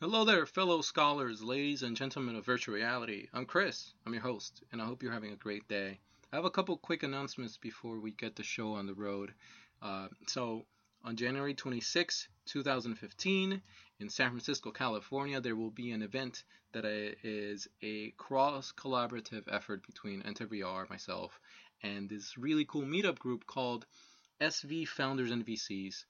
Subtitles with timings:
[0.00, 3.26] Hello there, fellow scholars, ladies and gentlemen of virtual reality.
[3.34, 5.98] I'm Chris, I'm your host, and I hope you're having a great day.
[6.32, 9.34] I have a couple quick announcements before we get the show on the road.
[9.82, 10.66] Uh, so,
[11.02, 13.60] on January 26, 2015,
[13.98, 19.84] in San Francisco, California, there will be an event that is a cross collaborative effort
[19.84, 21.40] between EnterVR, myself,
[21.82, 23.84] and this really cool meetup group called
[24.40, 26.04] SV Founders and VCs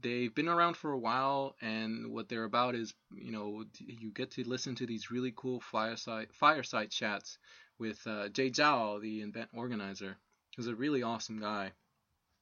[0.00, 4.30] they've been around for a while and what they're about is you know you get
[4.32, 7.38] to listen to these really cool fireside fireside chats
[7.78, 10.16] with uh, Jay Zhao, the event organizer,
[10.56, 11.72] who's a really awesome guy.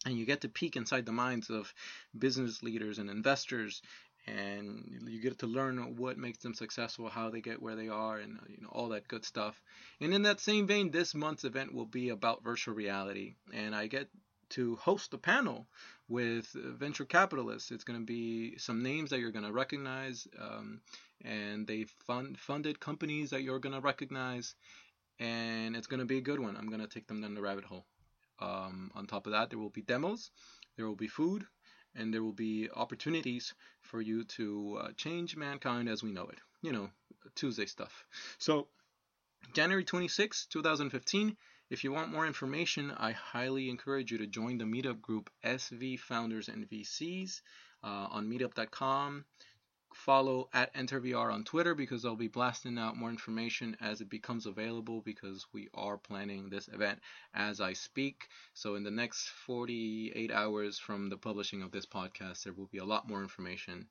[0.04, 1.72] And you get to peek inside the minds of
[2.18, 3.82] business leaders and investors,
[4.26, 8.18] and you get to learn what makes them successful, how they get where they are,
[8.18, 9.60] and you know all that good stuff.
[10.00, 13.86] And in that same vein, this month's event will be about virtual reality, and I
[13.86, 14.08] get
[14.52, 15.66] to host a panel
[16.08, 17.70] with venture capitalists.
[17.70, 20.80] It's going to be some names that you're going to recognize, um,
[21.24, 24.54] and they fund funded companies that you're going to recognize,
[25.18, 26.56] and it's going to be a good one.
[26.56, 27.86] I'm going to take them down the rabbit hole.
[28.40, 30.30] Um, on top of that, there will be demos,
[30.76, 31.46] there will be food,
[31.94, 36.38] and there will be opportunities for you to uh, change mankind as we know it.
[36.62, 36.90] You know,
[37.34, 38.04] Tuesday stuff.
[38.38, 38.68] So,
[39.54, 41.36] January 26, 2015
[41.72, 45.98] if you want more information, I highly encourage you to join the meetup group SV
[46.00, 47.40] Founders and VCs
[47.82, 49.24] uh, on meetup.com.
[49.94, 54.44] Follow at EnterVR on Twitter because I'll be blasting out more information as it becomes
[54.44, 56.98] available because we are planning this event
[57.34, 58.28] as I speak.
[58.52, 62.78] So, in the next 48 hours from the publishing of this podcast, there will be
[62.78, 63.86] a lot more information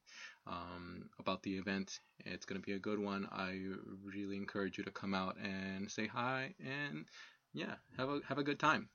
[0.45, 1.99] um, about the event.
[2.25, 3.27] It's going to be a good one.
[3.31, 3.59] I
[4.03, 7.05] really encourage you to come out and say hi and
[7.53, 8.89] yeah, have a have a good time.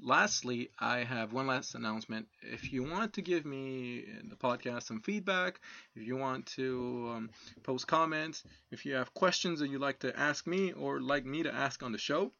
[0.00, 2.28] Lastly, I have one last announcement.
[2.40, 5.60] If you want to give me in the podcast some feedback,
[5.96, 7.30] if you want to um,
[7.64, 11.42] post comments, if you have questions that you'd like to ask me or like me
[11.42, 12.32] to ask on the show,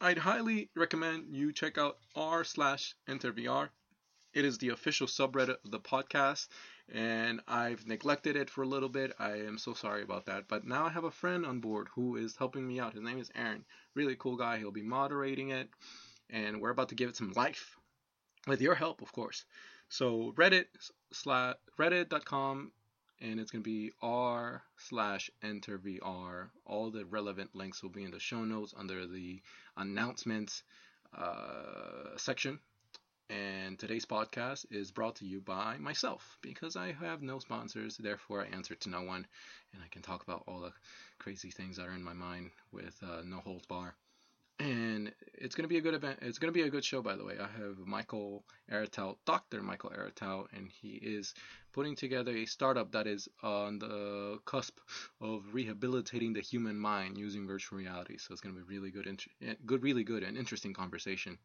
[0.00, 3.68] I'd highly recommend you check out r slash entervr.
[4.34, 6.48] It is the official subreddit of the podcast
[6.90, 9.12] and I've neglected it for a little bit.
[9.18, 10.48] I am so sorry about that.
[10.48, 12.94] But now I have a friend on board who is helping me out.
[12.94, 13.64] His name is Aaron.
[13.94, 14.58] Really cool guy.
[14.58, 15.68] He'll be moderating it,
[16.30, 17.76] and we're about to give it some life
[18.46, 19.44] with your help, of course.
[19.88, 20.66] So Reddit
[21.12, 22.72] slash Reddit.com,
[23.20, 26.48] and it's gonna be r slash enter vr.
[26.66, 29.40] All the relevant links will be in the show notes under the
[29.76, 30.62] announcements
[31.16, 32.58] uh, section
[33.32, 38.42] and today's podcast is brought to you by myself because I have no sponsors, therefore,
[38.42, 39.26] I answer to no one
[39.72, 40.72] and I can talk about all the
[41.18, 43.94] crazy things that are in my mind with uh, no holds bar.
[44.60, 46.18] And it's going to be a good event.
[46.20, 47.34] It's going to be a good show, by the way.
[47.40, 49.62] I have Michael Aratow, Dr.
[49.62, 51.34] Michael Aratow, and he is
[51.72, 54.78] putting together a startup that is on the cusp
[55.20, 58.18] of rehabilitating the human mind using virtual reality.
[58.18, 59.08] So it's going to be really good,
[59.64, 61.38] good, really good and interesting conversation.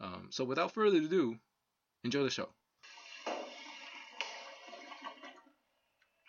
[0.00, 1.36] Um, so without further ado,
[2.04, 2.48] enjoy the show.
[3.26, 3.34] I'm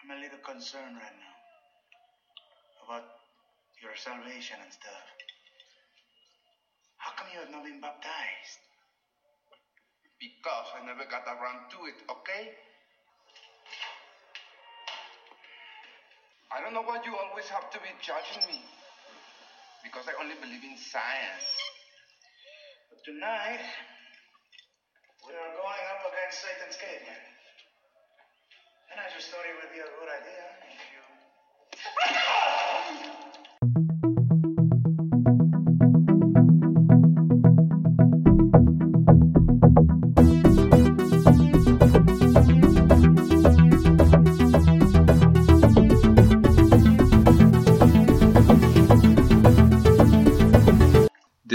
[0.09, 1.38] a little concerned right now
[2.85, 3.06] about
[3.81, 5.06] your salvation and stuff.
[6.97, 8.59] How come you have not been baptized?
[10.19, 12.58] Because I never got around to it, okay?
[16.52, 18.66] I don't know why you always have to be judging me.
[19.84, 21.69] Because I only believe in science.
[23.09, 23.66] Tonight,
[25.25, 27.09] we are going up against Satan's gate.
[28.94, 30.46] And I just thought it would be a good idea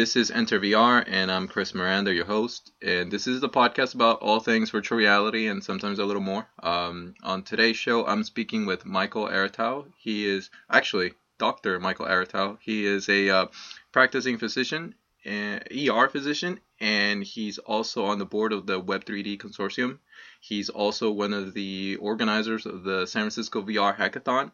[0.04, 2.72] This is Enter VR, and I'm Chris Miranda, your host.
[2.82, 6.46] And this is the podcast about all things virtual reality and sometimes a little more.
[6.62, 9.86] Um, on today's show, I'm speaking with Michael Aratow.
[9.96, 11.80] He is actually Dr.
[11.80, 12.58] Michael Aratow.
[12.60, 13.46] He is a uh,
[13.92, 14.94] practicing physician,
[15.26, 20.00] ER physician, and he's also on the board of the Web3D Consortium.
[20.38, 24.52] He's also one of the organizers of the San Francisco VR Hackathon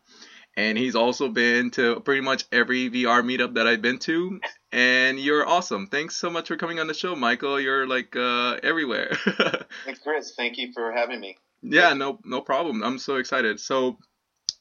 [0.57, 4.41] and he's also been to pretty much every VR meetup that I've been to.
[4.73, 5.89] And you're awesome.
[5.89, 7.61] Thanks so much for coming on the show, Michael.
[7.61, 9.17] You're like uh, everywhere.
[9.85, 10.35] Thanks, Chris.
[10.37, 11.37] Thank you for having me.
[11.63, 12.83] Yeah, no, no problem.
[12.83, 13.59] I'm so excited.
[13.59, 13.99] So,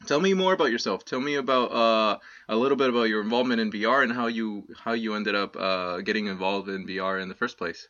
[0.07, 1.05] tell me more about yourself.
[1.05, 2.17] Tell me about uh,
[2.49, 5.55] a little bit about your involvement in VR and how you how you ended up
[5.55, 7.87] uh, getting involved in VR in the first place.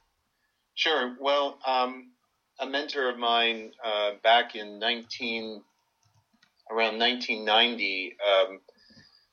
[0.76, 1.16] Sure.
[1.20, 2.12] Well, um,
[2.60, 5.62] a mentor of mine uh, back in 19
[6.70, 8.60] around 1990 um,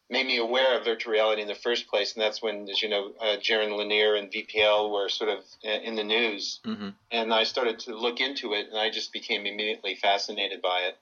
[0.08, 2.88] made me aware of virtual reality in the first place, and that's when, as you
[2.88, 6.90] know, uh, Jaron Lanier and VPL were sort of in the news, mm-hmm.
[7.10, 10.98] and I started to look into it, and I just became immediately fascinated by it,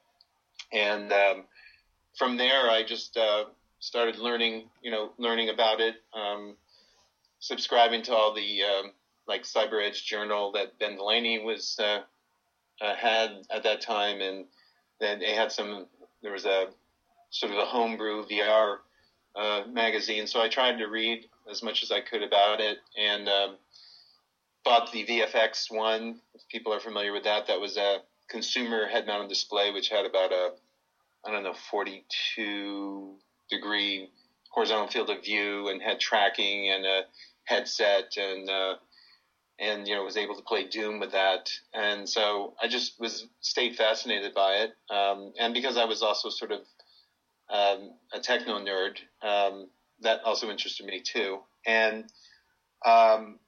[0.72, 1.44] and um,
[2.16, 3.44] from there I just uh,
[3.80, 6.56] started learning, you know, learning about it, um,
[7.40, 8.92] subscribing to all the um,
[9.28, 12.00] like Cyber Edge Journal that Ben Delaney was uh,
[12.80, 14.46] uh, had at that time, and
[15.00, 15.86] then they had some.
[16.22, 16.68] There was a
[17.30, 18.78] sort of a homebrew VR
[19.36, 23.28] uh, magazine, so I tried to read as much as I could about it, and
[23.28, 23.56] um,
[24.64, 26.20] bought the VFX one.
[26.34, 27.98] If people are familiar with that, that was a
[28.28, 30.52] consumer head-mounted display, which had about a
[31.26, 33.14] I don't know 42
[33.50, 34.10] degree
[34.50, 37.02] horizontal field of view and had tracking and a
[37.44, 38.74] headset and uh,
[39.58, 41.50] and you know was able to play Doom with that.
[41.72, 44.72] And so I just was stayed fascinated by it.
[44.90, 46.60] Um, and because I was also sort of
[47.50, 49.68] um, a techno nerd, um,
[50.00, 51.38] that also interested me too.
[51.66, 52.04] And
[52.84, 53.38] um,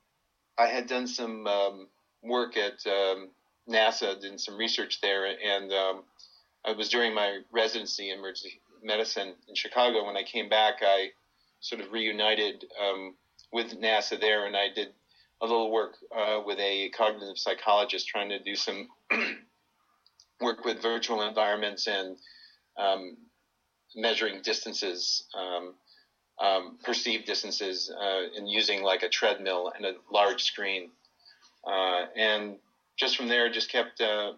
[0.58, 1.88] I had done some um,
[2.22, 3.30] work at um,
[3.68, 5.72] NASA, did some research there, and
[6.66, 10.04] it was during my residency in emergency medicine in Chicago.
[10.04, 11.10] When I came back, I
[11.60, 12.64] sort of reunited
[13.52, 14.88] with NASA there, and I did
[15.42, 18.88] a little work uh, with a cognitive psychologist trying to do some
[20.40, 22.16] work with virtual environments and
[22.78, 23.16] um,
[23.94, 25.74] measuring distances, um,
[26.40, 30.90] um, perceived distances, uh, and using like a treadmill and a large screen.
[31.66, 32.56] Uh, and
[32.96, 34.32] just from there, just kept uh,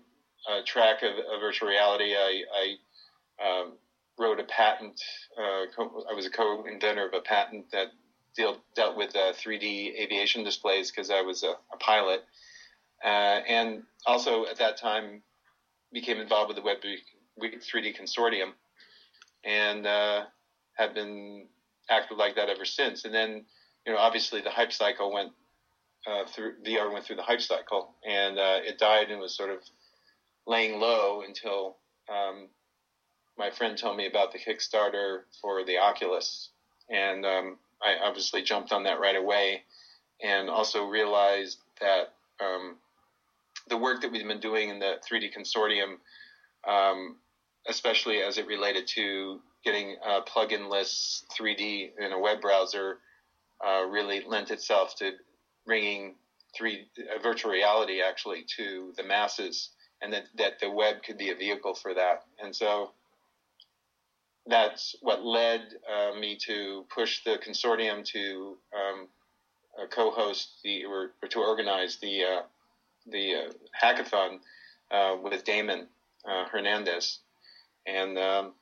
[0.65, 2.15] track of, of, virtual reality.
[2.15, 2.43] I,
[3.41, 3.73] I um,
[4.19, 5.01] wrote a patent.
[5.37, 7.89] Uh, co- I was a co-inventor of a patent that
[8.37, 12.25] deal, dealt with uh, 3D aviation displays because I was a, a pilot,
[13.05, 15.23] uh, and also at that time
[15.93, 16.79] became involved with the Web
[17.41, 18.53] 3D consortium,
[19.45, 20.25] and uh,
[20.75, 21.47] have been
[21.91, 23.05] active like that ever since.
[23.05, 23.45] And then,
[23.87, 25.33] you know, obviously the hype cycle went
[26.07, 29.51] uh, through VR went through the hype cycle, and uh, it died and was sort
[29.51, 29.59] of
[30.47, 31.77] laying low until
[32.09, 32.49] um,
[33.37, 36.51] my friend told me about the Kickstarter for the Oculus,
[36.89, 39.63] and um, I obviously jumped on that right away,
[40.23, 42.77] and also realized that um,
[43.69, 45.97] the work that we've been doing in the 3D consortium,
[46.67, 47.17] um,
[47.69, 52.99] especially as it related to getting a plugin-less 3D in a web browser,
[53.65, 55.13] uh, really lent itself to
[55.67, 56.15] bringing
[56.57, 59.71] three uh, virtual reality actually to the masses,
[60.01, 62.25] and that that the web could be a vehicle for that.
[62.43, 62.93] And so
[64.47, 69.09] that's what led uh, me to push the consortium to um,
[69.81, 72.43] uh, co-host the or, or, to organize the uh,
[73.07, 73.51] the uh,
[73.83, 74.39] hackathon
[74.91, 75.87] uh, with Damon
[76.29, 77.21] uh, Hernandez,
[77.89, 78.53] and um,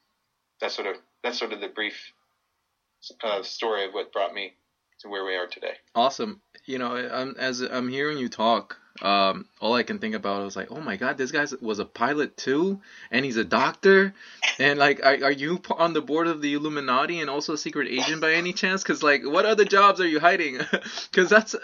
[0.61, 2.12] that's sort of that's sort of the brief
[3.43, 4.55] story of what brought me
[5.00, 5.75] to where we are today.
[5.94, 6.40] Awesome.
[6.67, 10.57] You know, I'm, as I'm hearing you talk, um, all I can think about is
[10.57, 14.15] like, oh my god, this guy was a pilot too, and he's a doctor,
[14.59, 17.89] and like, are, are you on the board of the Illuminati and also a secret
[17.89, 18.83] agent by any chance?
[18.83, 20.61] Because like, what other jobs are you hiding?
[21.11, 21.57] Because that's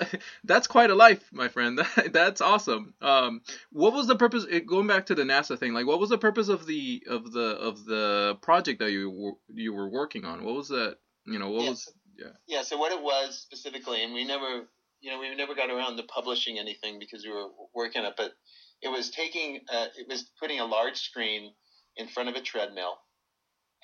[0.45, 1.81] that's quite a life, my friend.
[2.11, 2.95] that's awesome.
[3.03, 4.47] Um, what was the purpose?
[4.51, 7.33] Eh, going back to the NASA thing, like, what was the purpose of the of
[7.33, 10.45] the of the project that you were, you were working on?
[10.45, 10.97] What was that?
[11.27, 12.31] You know, what was yeah.
[12.47, 12.63] Yeah.
[12.63, 14.67] So what it was specifically, and we never
[15.03, 18.33] you know, we never got around to publishing anything because we were working it, but
[18.81, 21.53] it was taking, uh, it was putting a large screen
[21.97, 22.95] in front of a treadmill,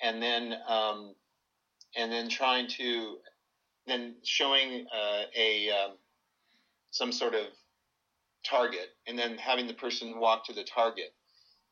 [0.01, 1.13] and then, um,
[1.97, 3.17] and then trying to,
[3.85, 5.91] then showing uh, a um,
[6.91, 7.47] some sort of
[8.45, 11.13] target, and then having the person walk to the target,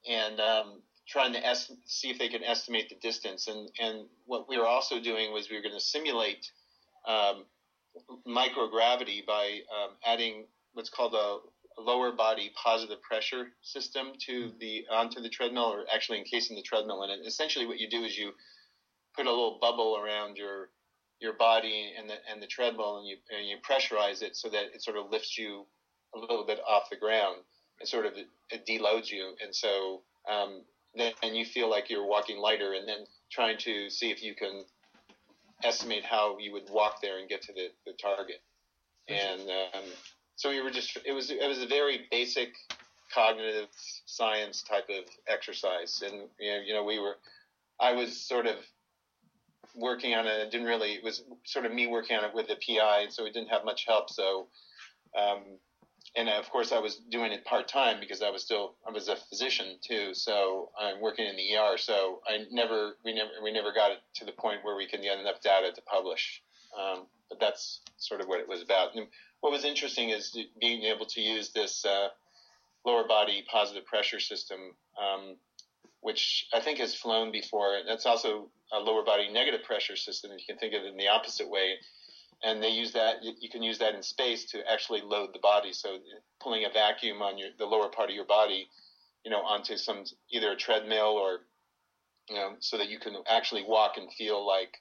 [0.09, 3.47] and um, trying to est- see if they can estimate the distance.
[3.47, 6.51] And and what we were also doing was we were going to simulate
[7.07, 7.45] um,
[8.27, 11.37] microgravity by um, adding what's called a,
[11.79, 17.03] lower body positive pressure system to the onto the treadmill, or actually encasing the treadmill
[17.03, 17.19] in it.
[17.25, 18.31] Essentially, what you do is you
[19.15, 20.69] put a little bubble around your
[21.19, 24.65] your body and the and the treadmill, and you and you pressurize it so that
[24.73, 25.65] it sort of lifts you
[26.15, 27.37] a little bit off the ground
[27.79, 30.63] and sort of it, deloads you, and so um,
[30.95, 34.63] then you feel like you're walking lighter, and then trying to see if you can
[35.63, 38.41] estimate how you would walk there and get to the, the target.
[39.07, 39.83] And um,
[40.35, 42.49] so we were just it was it was a very basic
[43.13, 43.69] cognitive
[44.05, 47.15] science type of exercise, and you know, you know we were
[47.79, 48.55] I was sort of
[49.75, 50.39] working on it.
[50.39, 53.13] It didn't really it was sort of me working on it with the PI, and
[53.13, 54.09] so we didn't have much help.
[54.09, 54.47] So
[55.17, 55.57] um,
[56.15, 59.07] and of course I was doing it part time because I was still I was
[59.07, 61.77] a physician too, so I'm working in the ER.
[61.77, 65.01] So I never we never we never got it to the point where we can
[65.01, 66.41] get enough data to publish.
[66.77, 68.95] Um, but that's sort of what it was about.
[68.95, 69.07] And
[69.41, 72.09] what was interesting is being able to use this uh,
[72.85, 74.59] lower body positive pressure system,
[75.01, 75.35] um,
[76.01, 77.79] which I think has flown before.
[77.87, 80.31] That's also a lower body negative pressure system.
[80.31, 81.75] You can think of it in the opposite way
[82.44, 83.17] and they use that.
[83.22, 85.74] You can use that in space to actually load the body.
[85.74, 85.98] So
[86.41, 88.67] pulling a vacuum on your the lower part of your body,
[89.24, 91.39] you know, onto some either a treadmill or
[92.29, 94.77] you know, so that you can actually walk and feel like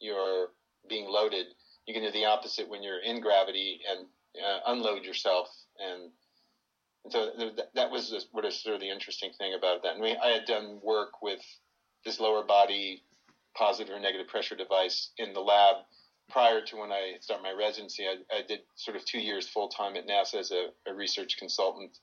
[0.00, 0.48] you're
[0.88, 1.46] being loaded.
[1.86, 4.06] You can do the opposite when you're in gravity and
[4.44, 5.48] uh, unload yourself.
[5.78, 6.10] And,
[7.04, 9.94] and so that, that was what is sort of the interesting thing about that.
[9.94, 11.40] And we, I had done work with
[12.04, 13.02] this lower body
[13.56, 15.76] positive or negative pressure device in the lab
[16.30, 19.68] prior to when I started my residency, I, I did sort of two years full
[19.68, 21.98] time at NASA as a, a research consultant.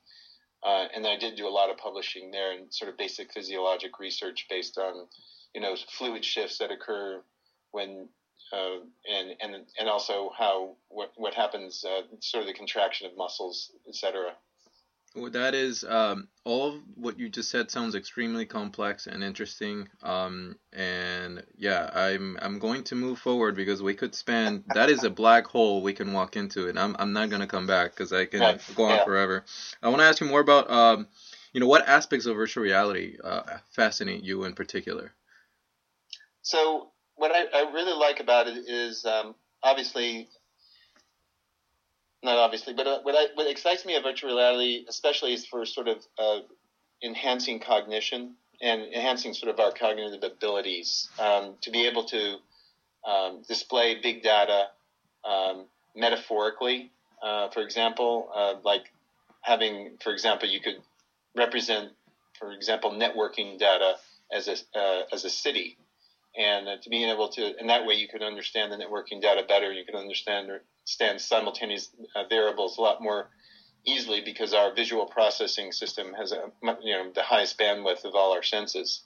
[0.66, 4.00] Uh, and I did do a lot of publishing there and sort of basic physiologic
[4.00, 5.08] research based on,
[5.54, 7.22] you know, fluid shifts that occur
[7.72, 8.08] when,
[8.52, 13.16] uh, and, and, and also how, what, what happens, uh, sort of the contraction of
[13.16, 14.32] muscles, et cetera.
[15.16, 19.88] Well, that is um, all of what you just said sounds extremely complex and interesting.
[20.04, 25.06] Um, and yeah, I'm I'm going to move forward because we could spend that is
[25.06, 28.12] a black hole we can walk into, and I'm I'm not gonna come back because
[28.12, 29.04] I can go on Yeah.
[29.06, 29.46] forever.
[29.82, 31.08] I want to ask you more about um,
[31.54, 35.14] you know, what aspects of virtual reality uh, fascinate you in particular.
[36.42, 40.30] So what I, I really like about it is um, obviously
[42.26, 45.66] not obviously, but uh, what I, what excites me about virtual reality, especially, is for
[45.66, 46.40] sort of uh,
[47.04, 52.38] enhancing cognition and enhancing sort of our cognitive abilities um, to be able to
[53.08, 54.68] um, display big data
[55.24, 55.66] um,
[55.96, 56.92] metaphorically.
[57.22, 58.92] Uh, for example, uh, like
[59.42, 60.78] having, for example, you could
[61.36, 61.92] represent,
[62.38, 63.96] for example, networking data
[64.32, 65.78] as a uh, as a city
[66.38, 69.44] and uh, to being able to, and that way you can understand the networking data
[69.48, 69.72] better.
[69.72, 70.50] You can understand
[70.86, 73.30] understand simultaneous uh, variables a lot more
[73.86, 76.52] easily because our visual processing system has a
[76.84, 79.02] you know the highest bandwidth of all our senses,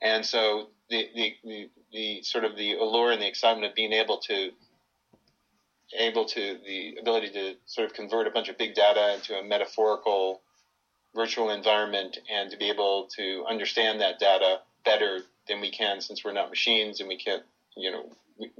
[0.00, 3.92] and so the the, the, the sort of the allure and the excitement of being
[3.92, 4.50] able to
[5.98, 9.42] able to the ability to sort of convert a bunch of big data into a
[9.42, 10.40] metaphorical
[11.12, 16.24] virtual environment and to be able to understand that data better than we can since
[16.24, 17.42] we're not machines and we can't,
[17.76, 18.52] you know, we,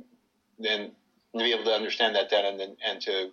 [0.59, 0.91] then
[1.37, 3.31] to be able to understand that data and and to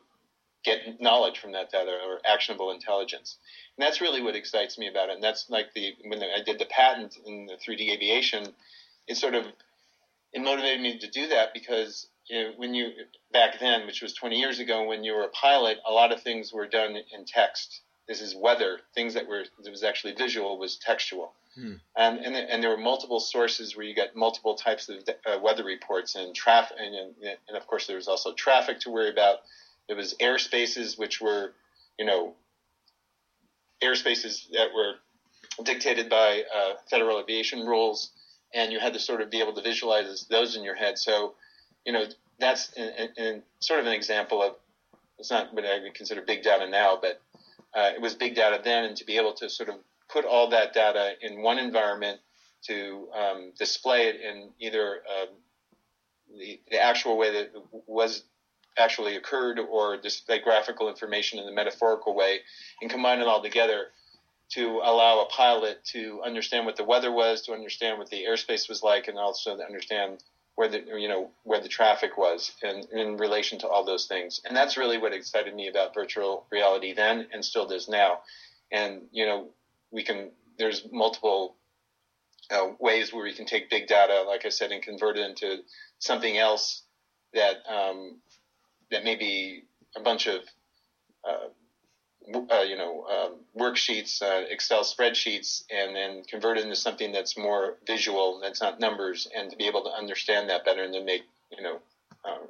[0.67, 3.37] get knowledge from that data or actionable intelligence.
[3.77, 5.15] And that's really what excites me about it.
[5.15, 8.47] And that's like the, when I did the patent in the 3D aviation,
[9.07, 9.45] it sort of,
[10.33, 12.89] it motivated me to do that because you know, when you,
[13.31, 16.21] back then, which was 20 years ago, when you were a pilot, a lot of
[16.21, 17.81] things were done in text.
[18.07, 21.33] This is weather, things that were, that was actually visual was textual.
[21.97, 25.63] Um, and, and there were multiple sources where you got multiple types of uh, weather
[25.63, 26.95] reports and traffic, and,
[27.47, 29.39] and of course there was also traffic to worry about.
[29.87, 31.53] There was airspaces which were,
[31.97, 32.35] you know,
[33.81, 34.95] airspaces that were
[35.63, 38.11] dictated by uh, federal aviation rules,
[38.53, 40.97] and you had to sort of be able to visualize those in your head.
[40.97, 41.33] So,
[41.85, 42.05] you know,
[42.39, 44.55] that's in, in sort of an example of
[45.17, 47.19] it's not what I would consider big data now, but
[47.75, 49.75] uh, it was big data then, and to be able to sort of
[50.09, 52.19] put all that data in one environment
[52.63, 55.27] to um, display it in either um,
[56.37, 57.51] the, the actual way that
[57.85, 58.23] was
[58.77, 62.39] actually occurred or display graphical information in the metaphorical way
[62.81, 63.87] and combine it all together
[64.49, 68.69] to allow a pilot to understand what the weather was, to understand what the airspace
[68.69, 70.23] was like, and also to understand
[70.57, 74.41] where the you know where the traffic was in, in relation to all those things.
[74.43, 78.21] And that's really what excited me about virtual reality then and still does now.
[78.71, 79.49] And you know
[79.91, 81.55] we can there's multiple
[82.49, 85.59] uh, ways where we can take big data, like I said, and convert it into
[85.99, 86.81] something else
[87.35, 88.17] that um,
[88.89, 89.63] that may be
[89.95, 90.41] a bunch of
[91.27, 91.49] uh,
[92.33, 97.37] uh, you know um, worksheets, uh, Excel spreadsheets, and then convert it into something that's
[97.37, 101.03] more visual, that's not numbers, and to be able to understand that better and to
[101.03, 101.23] make
[101.55, 101.79] you know,
[102.25, 102.47] um,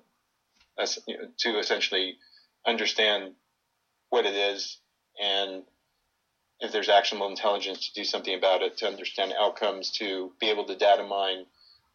[0.80, 2.18] as, you know to essentially
[2.66, 3.34] understand
[4.10, 4.78] what it is
[5.22, 5.64] and
[6.60, 10.66] if there's actionable intelligence to do something about it, to understand outcomes, to be able
[10.66, 11.46] to data mine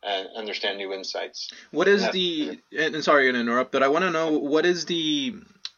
[0.05, 1.51] and understand new insights.
[1.71, 4.85] What is the and and sorry to interrupt, but I want to know what is
[4.87, 5.35] the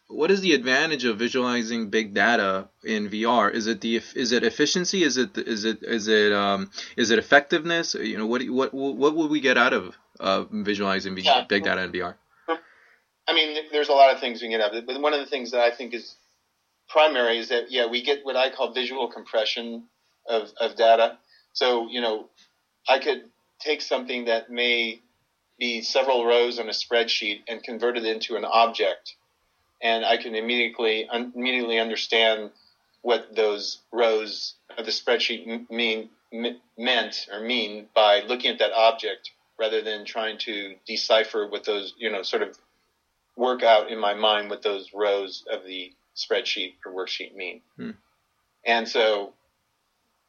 [0.08, 3.52] what is the advantage of visualizing big data in VR?
[3.52, 5.02] Is it the is it efficiency?
[5.02, 7.94] Is it is it is it um is it effectiveness?
[7.94, 11.44] You know what what what would we get out of uh, visualizing big, Yeah.
[11.49, 12.16] big data in VR?
[13.26, 15.14] I mean, there's a lot of things we can get out of it, but one
[15.14, 16.14] of the things that I think is
[16.88, 19.84] primary is that yeah we get what I call visual compression
[20.28, 21.18] of of data.
[21.54, 22.28] So you know
[22.88, 23.25] I could
[23.61, 25.00] take something that may
[25.58, 29.14] be several rows on a spreadsheet and convert it into an object,
[29.84, 32.50] and I can immediately un- immediately understand
[33.02, 38.72] what those rows of the spreadsheet mean m- meant or mean by looking at that
[38.72, 42.58] object rather than trying to decipher what those you know sort of
[43.36, 47.60] work out in my mind what those rows of the spreadsheet or worksheet mean.
[47.76, 47.90] Hmm.
[48.64, 49.34] And so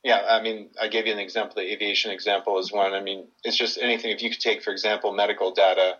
[0.04, 1.56] yeah, I mean, I gave you an example.
[1.56, 2.94] The aviation example is one.
[2.94, 4.12] I mean, it's just anything.
[4.12, 5.98] If you could take, for example, medical data.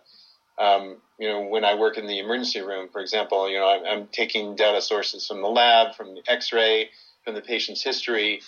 [0.58, 3.84] Um, you know, when I work in the emergency room, for example, you know, I'm,
[3.84, 6.90] I'm taking data sources from the lab, from the X-ray,
[7.24, 8.40] from the patient's history.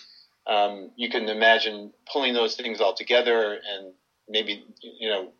[0.46, 3.92] Um, you can imagine pulling those things all together, and
[4.28, 5.32] maybe, you know,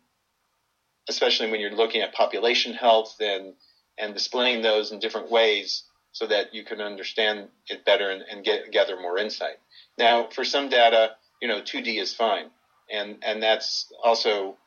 [1.07, 3.53] especially when you're looking at population health and
[3.97, 8.45] and displaying those in different ways so that you can understand it better and, and
[8.45, 9.57] get gather more insight.
[9.97, 11.11] Now, for some data,
[11.41, 12.51] you know, 2D is fine,
[12.91, 14.57] and and that's also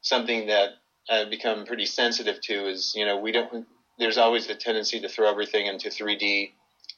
[0.00, 0.70] something that
[1.10, 2.68] I've become pretty sensitive to.
[2.68, 3.66] Is you know, we don't.
[3.98, 6.52] There's always a tendency to throw everything into 3D.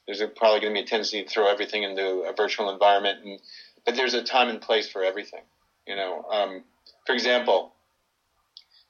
[0.07, 3.25] There's a, probably going to be a tendency to throw everything into a virtual environment,
[3.25, 3.41] and
[3.87, 5.43] but there's a time and place for everything.
[5.87, 6.65] You know, um,
[7.07, 7.73] for example,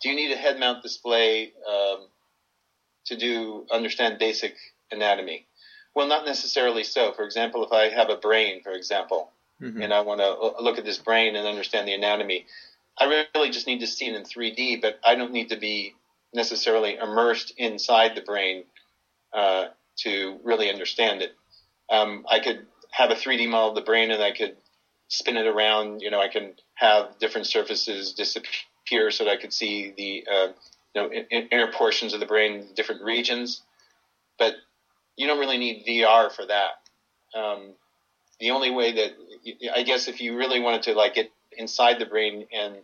[0.02, 2.08] do you need a head mount display um,
[3.06, 4.54] to do understand basic
[4.90, 5.46] anatomy?
[5.94, 7.12] Well, not necessarily so.
[7.12, 9.84] For example, if I have a brain, for example, Mhm.
[9.84, 12.46] and I want to look at this brain and understand the anatomy,
[12.98, 15.94] I really just need to see it in 3D, but I don't need to be
[16.34, 18.64] necessarily immersed inside the brain
[19.32, 19.66] uh,
[19.98, 21.34] to really understand it.
[21.90, 24.56] Um, I could have a 3D model of the brain and I could
[25.08, 26.00] spin it around.
[26.00, 30.48] You know, I can have different surfaces disappear so that I could see the uh,
[30.94, 33.62] you know in, inner portions of the brain, different regions.
[34.38, 34.54] But
[35.16, 37.38] you don't really need VR for that.
[37.38, 37.74] Um,
[38.40, 39.12] the only way that
[39.74, 42.76] I guess if you really wanted to like get inside the brain and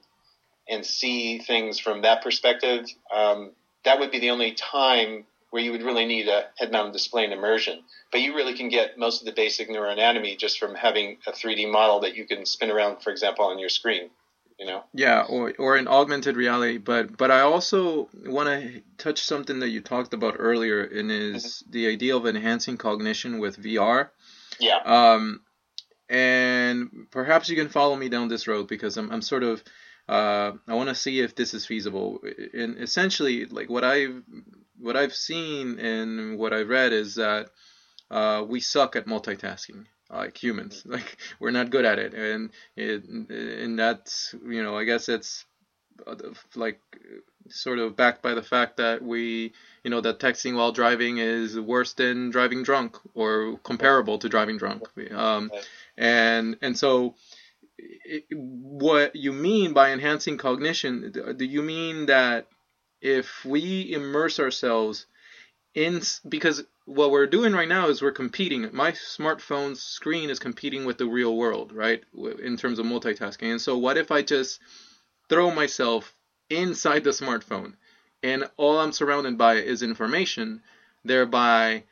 [0.69, 2.85] and see things from that perspective,
[3.15, 3.53] um,
[3.85, 7.33] that would be the only time where you would really need a head-mounted display and
[7.33, 7.81] immersion.
[8.13, 11.71] But you really can get most of the basic neuroanatomy just from having a 3D
[11.71, 14.11] model that you can spin around, for example, on your screen.
[14.59, 14.83] You know.
[14.93, 19.69] Yeah, or or in augmented reality, but but I also want to touch something that
[19.69, 24.09] you talked about earlier, and is the idea of enhancing cognition with VR.
[24.59, 24.79] Yeah.
[24.85, 25.43] Um,
[26.09, 29.63] and perhaps you can follow me down this road because I'm I'm sort of
[30.09, 32.21] uh, I want to see if this is feasible.
[32.55, 34.23] And essentially, like what I've
[34.79, 37.51] what I've seen and what I've read is that
[38.11, 40.83] uh, we suck at multitasking like humans.
[40.87, 42.15] Like we're not good at it.
[42.15, 45.45] And it, and that's you know i guess it's
[46.07, 46.15] uh,
[46.55, 46.81] like
[47.49, 51.59] sort of backed by the fact that we you know that texting while driving is
[51.59, 54.83] worse than driving drunk or comparable to driving drunk.
[55.15, 55.51] Um,
[55.99, 57.15] and and so
[57.77, 62.47] it, what you mean by enhancing cognition do you mean that
[63.01, 65.07] if we immerse ourselves
[65.75, 68.71] in because what we're doing right now is we're competing.
[68.73, 72.03] My smartphone screen is competing with the real world, right?
[72.43, 73.51] In terms of multitasking.
[73.51, 74.59] And so, what if I just
[75.29, 76.15] throw myself
[76.49, 77.75] inside the smartphone
[78.23, 80.63] and all I'm surrounded by is information,
[81.05, 81.85] thereby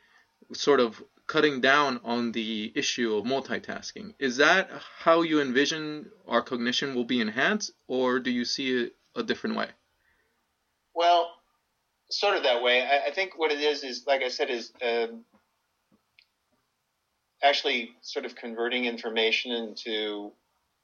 [0.53, 4.13] sort of cutting down on the issue of multitasking?
[4.17, 8.95] Is that how you envision our cognition will be enhanced, or do you see it
[9.15, 9.67] a different way?
[10.95, 11.31] Well,
[12.09, 12.81] sort of that way.
[12.81, 15.25] I, I, think what it is is, like I said, is um,
[17.43, 20.31] actually sort of converting information into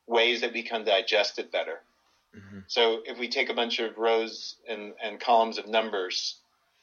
[0.07, 1.79] ways that we can digest it better.
[2.35, 2.59] Mm-hmm.
[2.67, 6.35] So if we take a bunch of rows and, and columns of numbers,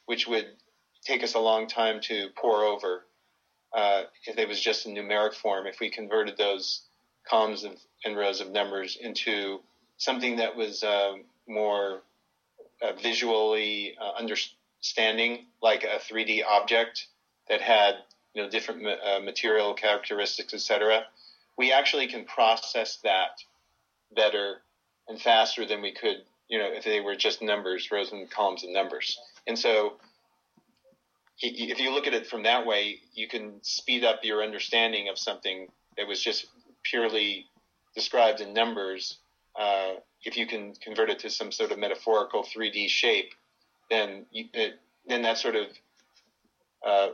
[0.06, 0.46] which would
[1.04, 3.04] take us a long time to pour over,
[3.72, 6.82] uh, if it was just in numeric form, if we converted those
[7.28, 9.60] columns of, and rows of numbers into
[9.98, 11.14] something that was uh,
[11.46, 12.02] more
[12.82, 17.06] uh, visually uh, understanding, like a 3D object
[17.48, 17.96] that had
[18.34, 21.04] you know different uh, material characteristics, etc.
[21.58, 23.42] We actually can process that
[24.14, 24.62] better
[25.08, 28.64] and faster than we could, you know, if they were just numbers, rows and columns
[28.64, 29.18] of numbers.
[29.46, 29.94] And so,
[31.40, 35.18] if you look at it from that way, you can speed up your understanding of
[35.18, 36.46] something that was just
[36.82, 37.46] purely
[37.94, 39.18] described in numbers
[39.58, 43.30] uh, if you can convert it to some sort of metaphorical 3D shape,
[43.90, 45.66] then you, it, then that sort of
[46.86, 47.08] uh,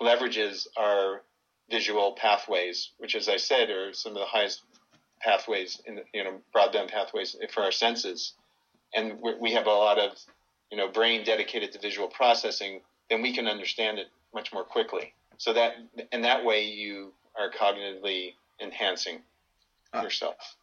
[0.00, 1.22] leverages our
[1.70, 4.62] visual pathways, which, as I said, are some of the highest
[5.20, 8.34] pathways in the, you know broadband pathways for our senses,
[8.94, 10.12] and we have a lot of
[10.70, 12.80] you know brain dedicated to visual processing.
[13.10, 15.14] Then we can understand it much more quickly.
[15.38, 15.74] So that
[16.12, 19.22] and that way you are cognitively enhancing
[19.92, 20.56] Uh, yourself.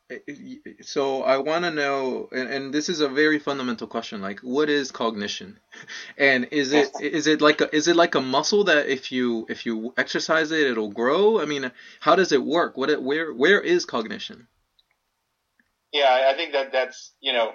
[0.81, 4.21] So I want to know, and, and this is a very fundamental question.
[4.21, 5.59] Like, what is cognition,
[6.17, 9.45] and is it is it like a is it like a muscle that if you
[9.49, 11.39] if you exercise it, it'll grow?
[11.41, 12.77] I mean, how does it work?
[12.77, 14.47] What it, where where is cognition?
[15.93, 17.53] Yeah, I think that that's you know,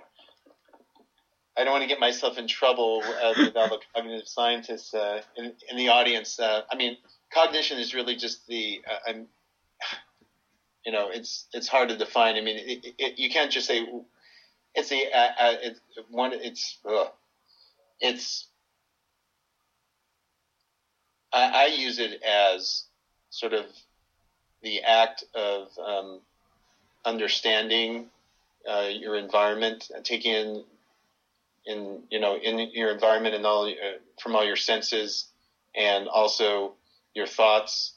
[1.59, 5.23] I don't want to get myself in trouble uh, with all the cognitive scientists uh,
[5.37, 6.39] in, in the audience.
[6.39, 6.97] Uh, I mean,
[7.33, 9.27] cognition is really just the uh, I'm,
[10.87, 12.37] you know, it's it's hard to define.
[12.37, 13.87] I mean, it, it, you can't just say
[14.75, 16.33] it's the uh, uh, it's one.
[16.33, 16.79] It's
[18.01, 18.47] it's
[21.33, 22.85] I, I use it as
[23.31, 23.67] sort of
[24.63, 26.21] the act of um,
[27.05, 28.07] understanding
[28.69, 30.65] uh, your environment, taking in,
[31.69, 35.27] in you know in your environment and all uh, from all your senses,
[35.77, 36.73] and also
[37.15, 37.93] your thoughts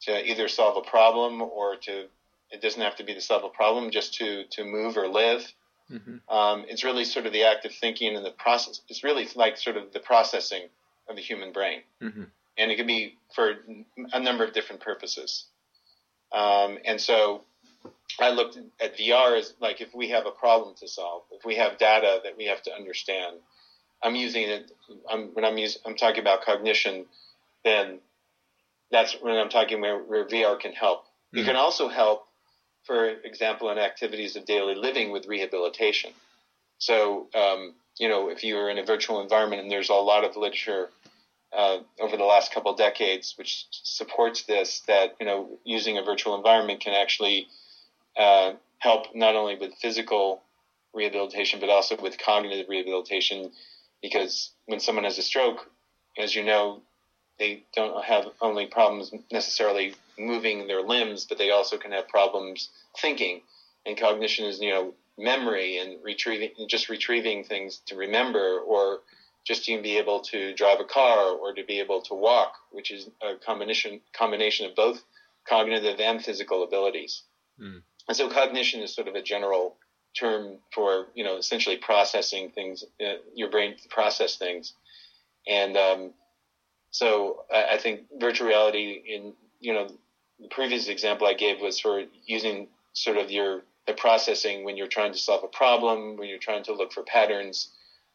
[0.00, 2.06] to either solve a problem or to
[2.50, 5.52] it doesn't have to be to solve a problem, just to to move or live.
[5.90, 6.34] Mm-hmm.
[6.34, 8.80] Um, it's really sort of the act of thinking and the process.
[8.88, 10.68] It's really like sort of the processing
[11.08, 12.24] of the human brain, Mm-hmm.
[12.56, 13.54] and it can be for
[14.12, 15.44] a number of different purposes.
[16.32, 17.42] Um, and so
[18.22, 21.56] I looked at VR as like if we have a problem to solve, if we
[21.56, 23.36] have data that we have to understand.
[24.02, 24.72] I'm using it
[25.10, 27.06] I'm, when I'm using, I'm talking about cognition.
[27.64, 28.00] Then
[28.90, 31.04] that's when I'm talking where, where VR can help.
[31.32, 31.44] It Mhm.
[31.46, 32.26] can also help,
[32.84, 36.12] for example, in activities of daily living with rehabilitation.
[36.78, 40.36] So, um, you know, if you're in a virtual environment, and there's a lot of
[40.36, 40.90] literature
[41.52, 46.02] uh, over the last couple of decades which supports this, that you know, using a
[46.02, 47.48] virtual environment can actually
[48.16, 50.42] uh, help not only with physical
[50.92, 53.50] rehabilitation but also with cognitive rehabilitation,
[54.02, 55.70] because when someone has a stroke,
[56.18, 56.82] as you know,
[57.38, 62.68] they don't have only problems necessarily moving their limbs, but they also can have problems
[63.00, 63.40] thinking.
[63.86, 69.00] And cognition is, you know, memory and retrieving, just retrieving things to remember, or
[69.44, 72.90] just to be able to drive a car or to be able to walk, which
[72.90, 75.02] is a combination combination of both
[75.48, 77.22] cognitive and physical abilities.
[77.58, 77.82] Mm.
[78.10, 79.76] And so, cognition is sort of a general
[80.18, 84.72] term for, you know, essentially processing things, uh, your brain process things,
[85.46, 86.12] and um,
[86.90, 89.86] so I, I think virtual reality in you know
[90.40, 94.88] the previous example I gave was for using sort of your the processing when you're
[94.88, 97.70] trying to solve a problem, when you're trying to look for patterns,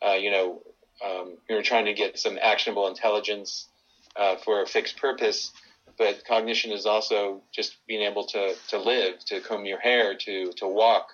[0.05, 0.62] uh, you know,
[1.05, 3.69] um, you're trying to get some actionable intelligence
[4.17, 5.53] uh, for a fixed purpose.
[5.97, 10.51] But cognition is also just being able to, to live, to comb your hair, to,
[10.53, 11.10] to walk,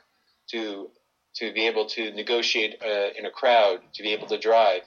[0.49, 0.89] to
[1.33, 4.81] to be able to negotiate uh, in a crowd, to be able to drive.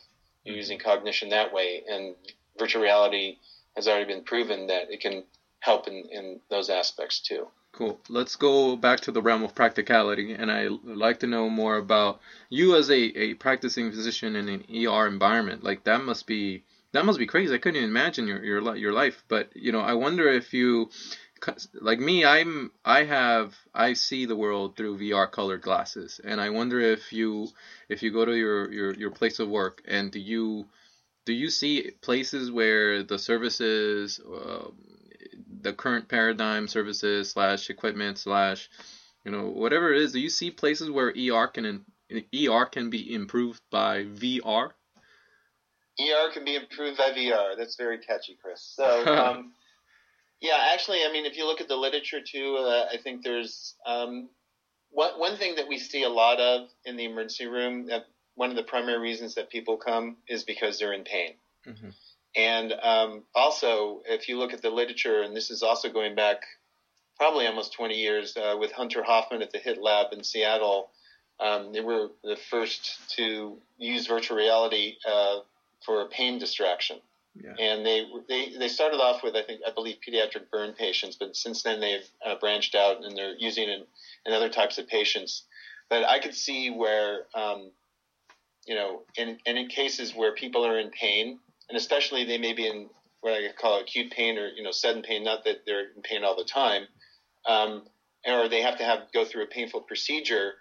[0.45, 2.15] You're using cognition that way, and
[2.59, 3.39] virtual reality
[3.77, 5.25] has already been proven that it can
[5.61, 7.49] help in, in those aspects too.
[7.73, 7.99] Cool.
[8.09, 12.21] Let's go back to the realm of practicality, and I'd like to know more about
[12.51, 15.65] you as a, a practicing physician in an ER environment.
[15.65, 16.63] Like that must be
[16.95, 17.53] that must be crazy.
[17.53, 19.25] I couldn't even imagine your your your life.
[19.29, 20.91] But you know, I wonder if you,
[21.81, 26.51] like me, I'm I have I see the world through VR colored glasses, and I
[26.51, 27.49] wonder if you
[27.89, 30.67] if you go to your your your place of work and do you
[31.27, 34.69] do you see places where the services uh,
[35.63, 38.71] the current paradigm services slash equipment slash
[39.25, 43.15] you know whatever it is do you see places where er can er can be
[43.15, 44.71] improved by vr
[46.01, 47.57] ER can be improved by VR.
[47.57, 48.73] That's very catchy, Chris.
[48.75, 49.53] So, um,
[50.41, 53.75] yeah, actually, I mean, if you look at the literature too, uh, I think there's
[53.87, 54.29] um,
[54.91, 57.87] one one thing that we see a lot of in the emergency room.
[57.87, 61.35] That one of the primary reasons that people come is because they're in pain.
[61.67, 61.95] Mhm.
[62.37, 66.43] And um, also, if you look at the literature, and this is also going back
[67.17, 70.91] probably almost 20 years uh, with Hunter Hoffman at the HIT Lab in Seattle.
[71.41, 75.39] Um, they were the first to use virtual reality uh,
[75.85, 76.99] for a pain distraction.
[77.35, 77.55] Yeah.
[77.59, 81.35] And they, they they started off with I think I believe pediatric burn patients, but
[81.35, 83.89] since then they've uh, branched out and they're using it
[84.25, 85.43] in other types of patients.
[85.91, 87.73] But I could see where um,
[88.67, 92.53] you know in and in cases where people are in pain, and especially they may
[92.53, 92.89] be in
[93.21, 96.23] what I call acute pain or you know sudden pain, not that they're in pain
[96.23, 96.87] all the time,
[97.49, 97.83] um,
[98.25, 100.53] or they have to have go through a painful procedure.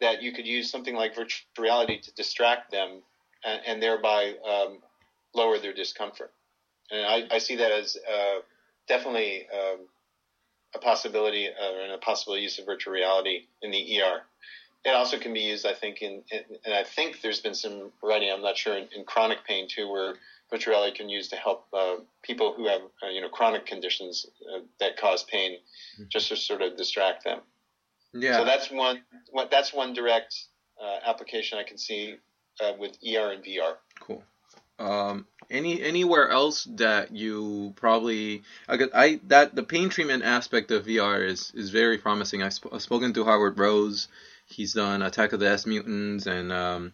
[0.00, 3.02] That you could use something like virtual reality to distract them
[3.44, 4.78] and, and thereby um,
[5.34, 6.32] lower their discomfort.
[6.90, 8.40] And I, I see that as uh,
[8.88, 9.80] definitely um,
[10.74, 14.22] a possibility uh, and a possible use of virtual reality in the ER.
[14.84, 17.90] It also can be used, I think, in, in and I think there's been some
[18.02, 18.30] writing.
[18.32, 20.14] I'm not sure in, in chronic pain too, where
[20.50, 24.26] virtual reality can use to help uh, people who have uh, you know chronic conditions
[24.54, 26.04] uh, that cause pain, mm-hmm.
[26.08, 27.40] just to sort of distract them.
[28.14, 28.38] Yeah.
[28.38, 29.02] So that's one.
[29.50, 30.34] That's one direct
[30.82, 32.16] uh, application I can see
[32.60, 33.74] uh, with ER and VR.
[34.00, 34.22] Cool.
[34.78, 40.86] Um, any anywhere else that you probably I, I that the pain treatment aspect of
[40.86, 42.42] VR is is very promising.
[42.42, 44.08] I've, sp- I've spoken to Howard Rose.
[44.46, 46.92] He's done Attack of the S Mutants and um,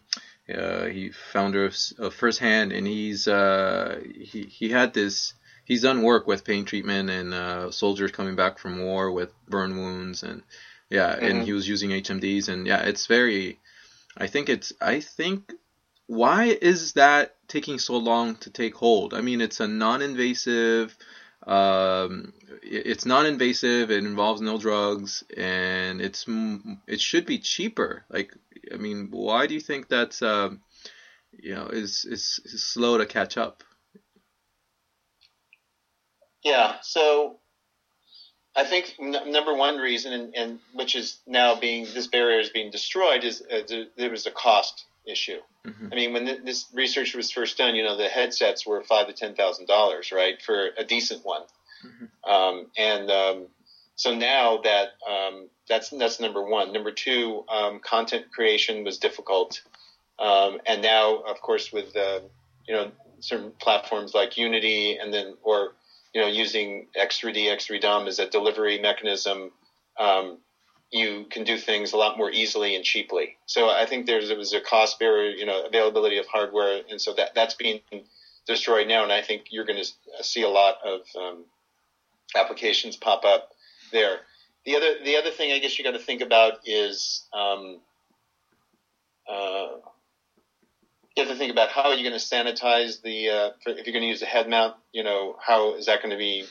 [0.53, 5.33] uh, he founder of, of Firsthand, and he's uh, he he had this.
[5.65, 9.75] He's done work with pain treatment and uh, soldiers coming back from war with burn
[9.75, 10.43] wounds and
[10.91, 11.25] yeah, mm-hmm.
[11.25, 13.59] and he was using HMDs and yeah, it's very.
[14.17, 14.73] I think it's.
[14.81, 15.53] I think
[16.07, 19.13] why is that taking so long to take hold?
[19.13, 20.95] I mean, it's a non-invasive.
[21.45, 23.91] Um, it's non-invasive.
[23.91, 26.25] It involves no drugs, and it's
[26.87, 28.05] it should be cheaper.
[28.09, 28.33] Like
[28.73, 30.61] I mean, why do you think that's um,
[31.31, 33.63] you know is, is is slow to catch up?
[36.43, 37.39] Yeah, so
[38.55, 42.49] I think n- number one reason, and, and, which is now being this barrier is
[42.49, 43.61] being destroyed, is uh,
[43.97, 45.39] there was a cost issue.
[45.65, 45.87] Mm-hmm.
[45.91, 49.07] I mean, when th- this research was first done, you know, the headsets were five
[49.07, 51.41] to ten thousand dollars, right, for a decent one.
[51.85, 52.31] Mm-hmm.
[52.31, 53.47] Um, and um,
[53.95, 56.73] so now that um, that's that's number one.
[56.73, 59.61] Number two, um, content creation was difficult,
[60.19, 62.19] um, and now, of course, with uh,
[62.67, 65.73] you know certain platforms like Unity, and then or
[66.15, 69.51] you know using X3D, X3DOM as a delivery mechanism,
[69.99, 70.37] um,
[70.89, 73.35] you can do things a lot more easily and cheaply.
[73.47, 77.01] So I think there's there was a cost barrier, you know, availability of hardware, and
[77.01, 77.81] so that that's being
[78.47, 79.03] destroyed now.
[79.03, 81.43] And I think you're going to see a lot of um,
[82.33, 83.49] applications pop up
[83.91, 84.19] there.
[84.65, 87.81] The other the other thing I guess you got to think about is um,
[89.29, 89.67] uh,
[91.15, 93.93] you have to think about how are you're going to sanitize the uh, if you're
[93.93, 94.75] going to use a head mount.
[94.91, 96.45] You know how is that going to be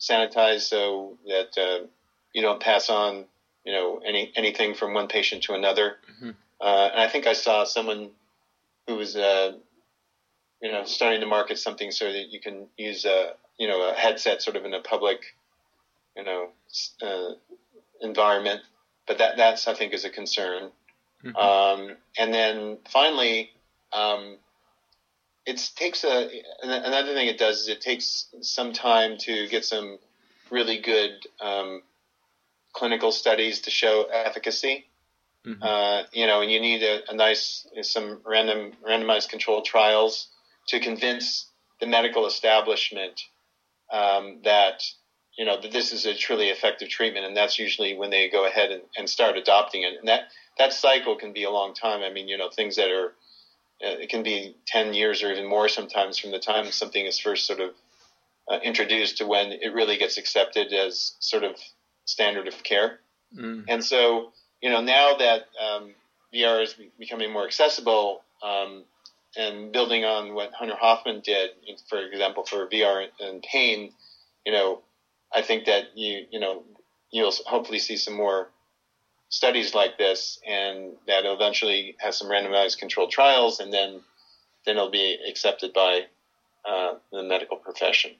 [0.00, 1.86] sanitized so that uh,
[2.32, 3.26] you don't pass on
[3.64, 5.96] you know any anything from one patient to another.
[6.10, 6.30] Mm-hmm.
[6.60, 8.10] Uh, and I think I saw someone
[8.88, 9.52] who was uh,
[10.60, 13.94] you know starting to market something so that you can use a you know a
[13.94, 15.20] headset sort of in a public
[16.16, 16.48] you know
[17.02, 17.34] uh,
[18.00, 18.62] environment.
[19.06, 20.70] But that that's I think is a concern.
[21.24, 21.36] Mm-hmm.
[21.36, 23.50] Um, and then finally,
[23.92, 24.38] um,
[25.44, 26.28] it takes a
[26.62, 29.98] another thing it does is it takes some time to get some
[30.50, 31.82] really good um,
[32.72, 34.86] clinical studies to show efficacy.
[35.46, 35.62] Mm-hmm.
[35.62, 40.28] Uh, you know, and you need a, a, nice some random randomized controlled trials
[40.68, 41.48] to convince
[41.80, 43.20] the medical establishment
[43.90, 44.84] um, that
[45.36, 48.46] you know, that this is a truly effective treatment, and that's usually when they go
[48.46, 49.94] ahead and, and start adopting it.
[49.98, 50.28] And that
[50.58, 52.02] that cycle can be a long time.
[52.02, 53.14] I mean, you know, things that are
[53.82, 57.46] it can be ten years or even more sometimes from the time something is first
[57.46, 57.70] sort of
[58.50, 61.56] uh, introduced to when it really gets accepted as sort of
[62.04, 63.00] standard of care.
[63.36, 63.64] Mm.
[63.68, 65.94] And so, you know, now that um,
[66.34, 68.22] VR is becoming more accessible.
[68.42, 68.84] Um,
[69.36, 71.50] and building on what Hunter Hoffman did,
[71.88, 73.92] for example, for VR and pain,
[74.44, 74.82] you know,
[75.34, 76.64] I think that you you know
[77.10, 78.48] you'll hopefully see some more
[79.32, 84.00] studies like this, and that will eventually have some randomized controlled trials, and then
[84.64, 86.02] then it'll be accepted by
[86.64, 88.12] uh, the medical profession.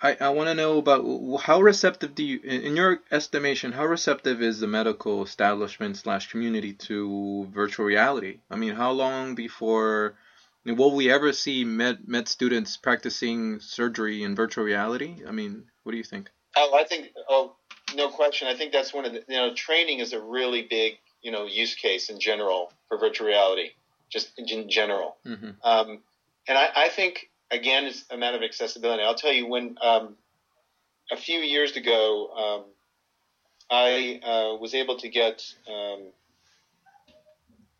[0.00, 1.02] I, I want to know about
[1.42, 6.72] how receptive do you, in your estimation, how receptive is the medical establishment slash community
[6.88, 8.38] to virtual reality?
[8.50, 10.14] I mean, how long before
[10.64, 15.16] will we ever see med med students practicing surgery in virtual reality?
[15.28, 16.30] I mean, what do you think?
[16.56, 17.10] Oh, I think.
[17.28, 17.56] Oh,
[17.94, 18.48] no question.
[18.48, 19.24] I think that's one of the.
[19.28, 23.26] You know, training is a really big you know use case in general for virtual
[23.26, 23.70] reality,
[24.08, 25.16] just in general.
[25.26, 25.50] Mm-hmm.
[25.62, 25.98] Um,
[26.48, 29.02] and I, I, think again, it's a matter of accessibility.
[29.02, 30.16] I'll tell you when um,
[31.10, 32.64] a few years ago, um,
[33.70, 36.02] I uh, was able to get um,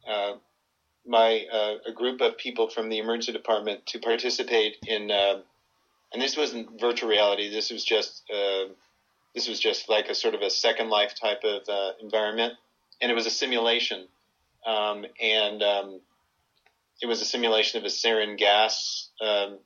[0.09, 0.33] uh,
[1.07, 5.41] my uh, a group of people from the emergency department to participate in uh,
[6.13, 7.51] and this wasn't virtual reality.
[7.51, 8.67] This was just uh,
[9.35, 12.55] this was just like a sort of a second life type of uh, environment,
[13.01, 14.07] and it was a simulation,
[14.67, 16.01] um, and um,
[17.01, 19.59] it was a simulation of a sarin gas um,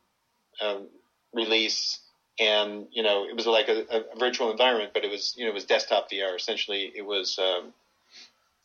[0.61, 0.89] um
[1.33, 2.01] release,
[2.39, 5.51] and you know it was like a, a, virtual environment, but it was you know
[5.51, 6.37] it was desktop VR.
[6.37, 7.73] Essentially, it was um,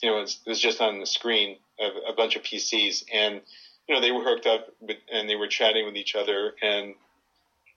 [0.01, 3.05] you know it was, it was just on the screen of a bunch of PCs,
[3.13, 3.41] and
[3.87, 6.53] you know they were hooked up with, and they were chatting with each other.
[6.61, 6.95] And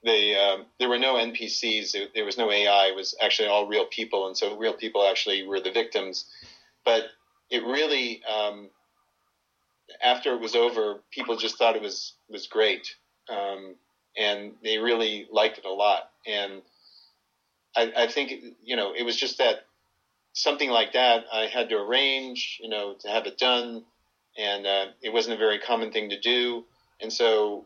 [0.03, 1.95] they um, there were no NPCs.
[2.15, 2.87] There, was no AI.
[2.87, 6.25] It was actually all real people, and so real people actually were the victims.
[6.85, 7.05] But
[7.49, 8.69] it really, um,
[10.03, 12.95] after it was over, people just thought it was was great.
[13.29, 13.75] um,
[14.17, 16.09] and they really liked it a lot.
[16.27, 16.61] And
[17.75, 19.65] I, I think you know it was just that
[20.33, 23.83] something like that I had to arrange, you know, to have it done,
[24.37, 26.65] and uh, it wasn't a very common thing to do.
[27.01, 27.65] And so,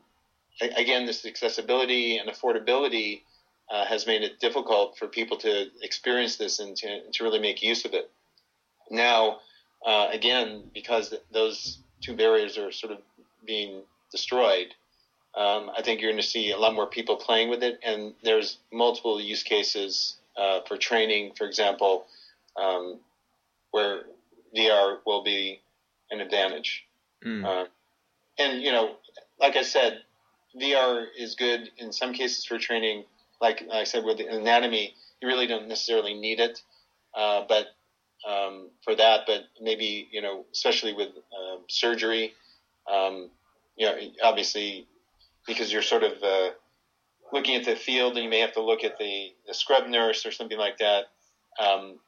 [0.62, 3.22] again, this accessibility and affordability
[3.70, 7.62] uh, has made it difficult for people to experience this and to, to really make
[7.62, 8.10] use of it.
[8.90, 9.40] Now,
[9.86, 13.00] uh, again, because those two barriers are sort of
[13.46, 14.68] being destroyed,
[15.36, 18.14] um, I think you're going to see a lot more people playing with it, and
[18.24, 22.06] there's multiple use cases uh, for training, for example,
[22.56, 23.00] um,
[23.72, 24.04] where
[24.56, 25.62] VR will be
[26.10, 26.86] an advantage.
[27.24, 27.68] Mm.
[28.40, 28.96] And you know,
[29.40, 30.04] like I said,
[30.60, 33.06] VR is good in some cases for training.
[33.42, 36.60] Like I said, with anatomy, you really don't necessarily need it,
[37.16, 37.68] uh, but
[38.28, 39.22] um, for that.
[39.28, 42.34] But maybe you know, especially with uh, surgery,
[42.92, 43.30] um,
[43.76, 44.88] you know, obviously
[45.48, 46.50] because you're sort of uh,
[47.32, 50.26] looking at the field and you may have to look at the, the scrub nurse
[50.26, 51.06] or something like that.
[51.60, 52.00] Um,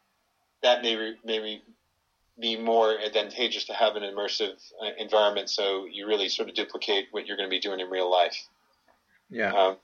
[0.61, 1.63] that may re- maybe
[2.39, 7.07] be more advantageous to have an immersive uh, environment, so you really sort of duplicate
[7.11, 8.47] what you're going to be doing in real life.
[9.29, 9.53] Yeah.
[9.53, 9.77] Um,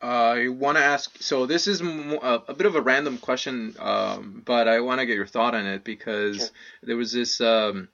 [0.00, 1.16] I want to ask.
[1.22, 5.06] So this is a, a, bit of a random question, um, but I want to
[5.06, 6.48] get your thought on it because sure.
[6.82, 7.40] there was this.
[7.40, 7.88] Um,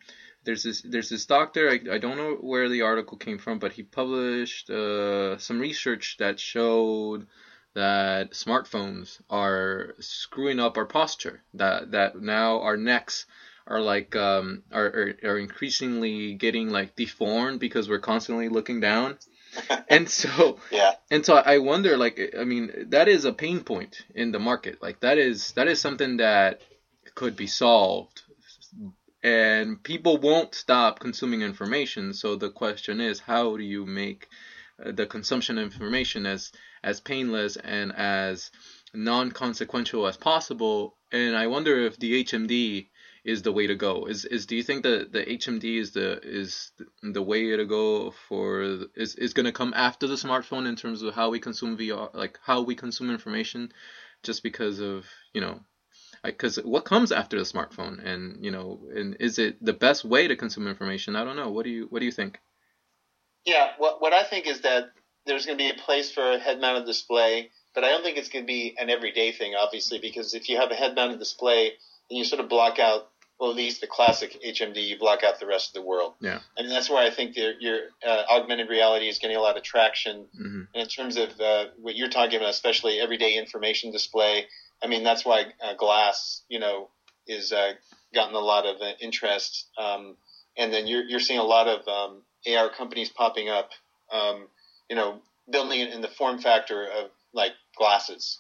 [0.45, 3.73] there's this there's this doctor I, I don't know where the article came from but
[3.73, 7.27] he published uh, some research that showed
[7.75, 13.27] that smartphones are screwing up our posture that that now our necks
[13.71, 19.17] are like um, are, are, are increasingly getting like deformed because we're constantly looking down
[19.89, 24.05] and so yeah and so i wonder like i mean that is a pain point
[24.15, 26.61] in the market like that is that is something that
[27.15, 28.23] could be solved
[29.23, 32.15] and people won't stop consuming information.
[32.15, 34.29] So the question is, how do you make
[34.85, 36.53] uh, the consumption of information as
[36.83, 38.51] as painless and as
[38.95, 40.97] non-consequential as possible?
[41.13, 42.89] And I wonder if the HMD
[43.25, 44.07] is the way to go.
[44.07, 48.13] Is is do you think that the HMD is the is the way to go
[48.29, 51.77] for is is going to come after the smartphone in terms of how we consume
[51.77, 53.73] VR, like how we consume information,
[54.23, 55.61] just because of you know
[56.23, 60.29] because what comes after the smartphone and you know and is it the best way
[60.29, 61.17] to consume information?
[61.17, 61.51] I don't know.
[61.51, 62.39] What do you what do you think?
[63.45, 63.73] Yeah.
[63.79, 64.93] What, what i think is that
[65.27, 68.17] there's going to be a place for a head mounted display but i don't think
[68.17, 71.19] it's going to be an everyday thing obviously because if you have a head mounted
[71.19, 71.73] display
[72.09, 73.10] then you sort of block out
[73.40, 76.12] well, at least the classic HMD, you block out the rest of the world.
[76.20, 76.40] Yeah.
[76.59, 79.62] I mean, that's where I think your uh, augmented reality is getting a lot of
[79.62, 80.26] traction.
[80.38, 80.62] Mm-hmm.
[80.74, 84.46] in terms of uh, what you're talking about, especially everyday information display,
[84.83, 86.90] I mean, that's why uh, glass, you know,
[87.26, 87.72] is uh,
[88.14, 89.68] gotten a lot of uh, interest.
[89.79, 90.16] Um,
[90.59, 93.70] and then you're, you're seeing a lot of um, AR companies popping up,
[94.12, 94.48] um,
[94.90, 98.38] you know, building it in the form factor of like glasses.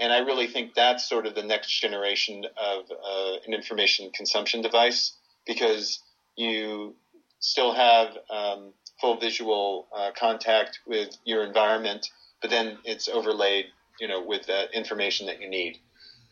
[0.00, 4.62] And I really think that's sort of the next generation of uh, an information consumption
[4.62, 5.12] device
[5.46, 6.00] because
[6.36, 6.94] you
[7.40, 12.08] still have um, full visual uh, contact with your environment,
[12.40, 13.66] but then it's overlaid
[14.00, 15.78] you know, with the information that you need.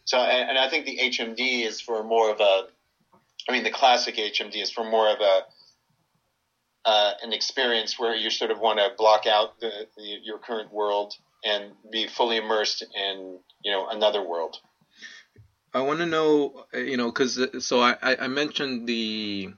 [0.05, 2.67] So, and, and I think the HMD is for more of a,
[3.49, 5.41] I mean, the classic HMD is for more of a,
[6.85, 10.73] uh, an experience where you sort of want to block out the, the, your current
[10.73, 11.15] world
[11.47, 14.57] and be fully immersed in, you know, another world.
[15.73, 19.51] I want to know, you know, because so I, I mentioned the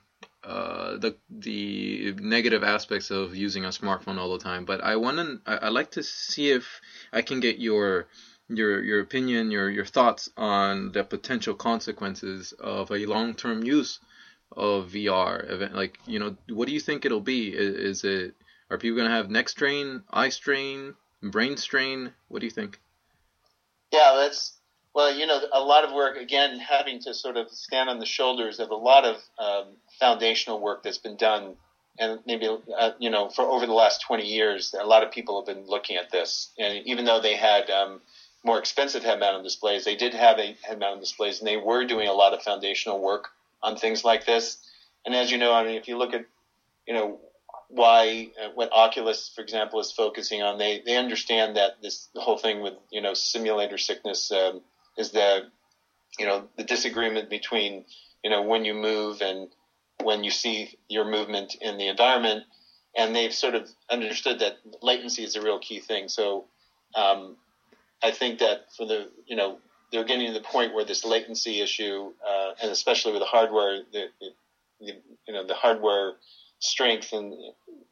[0.42, 4.64] uh, the the negative aspects of using a smartphone all the time.
[4.64, 6.80] But I want to I, like to see if
[7.12, 8.06] I can get your
[8.48, 14.00] your your opinion, your your thoughts on the potential consequences of a long term use
[14.56, 15.74] of VR event.
[15.74, 17.48] Like you know, what do you think it'll be?
[17.48, 18.34] Is, is it
[18.70, 22.12] are people gonna have neck strain, eye strain, brain strain?
[22.28, 22.80] What do you think?
[23.92, 24.58] Yeah, that's
[24.94, 28.04] well, you know, a lot of work, again, having to sort of stand on the
[28.04, 31.54] shoulders of a lot of um, foundational work that's been done.
[32.00, 35.40] And maybe, uh, you know, for over the last 20 years, a lot of people
[35.40, 36.50] have been looking at this.
[36.58, 38.00] And even though they had um,
[38.44, 41.84] more expensive head mounted displays, they did have a head mounted displays, and they were
[41.84, 43.28] doing a lot of foundational work
[43.62, 44.58] on things like this.
[45.06, 46.24] And as you know, I mean, if you look at,
[46.86, 47.20] you know,
[47.68, 52.20] why uh, what Oculus, for example, is focusing on, they they understand that this the
[52.20, 54.62] whole thing with you know simulator sickness um,
[54.96, 55.46] is the
[56.18, 57.84] you know the disagreement between
[58.24, 59.48] you know when you move and
[60.02, 62.44] when you see your movement in the environment,
[62.96, 66.08] and they've sort of understood that latency is a real key thing.
[66.08, 66.46] So
[66.94, 67.36] um,
[68.02, 69.58] I think that for the you know
[69.92, 73.82] they're getting to the point where this latency issue, uh, and especially with the hardware,
[73.92, 74.06] the,
[74.80, 74.92] the,
[75.26, 76.14] you know the hardware
[76.60, 77.34] strength and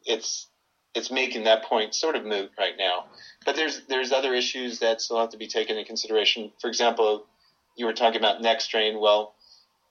[0.05, 0.47] it's
[0.95, 3.05] it's making that point sort of moot right now.
[3.45, 6.51] But there's there's other issues that still have to be taken into consideration.
[6.59, 7.25] For example,
[7.75, 8.99] you were talking about neck strain.
[8.99, 9.35] Well,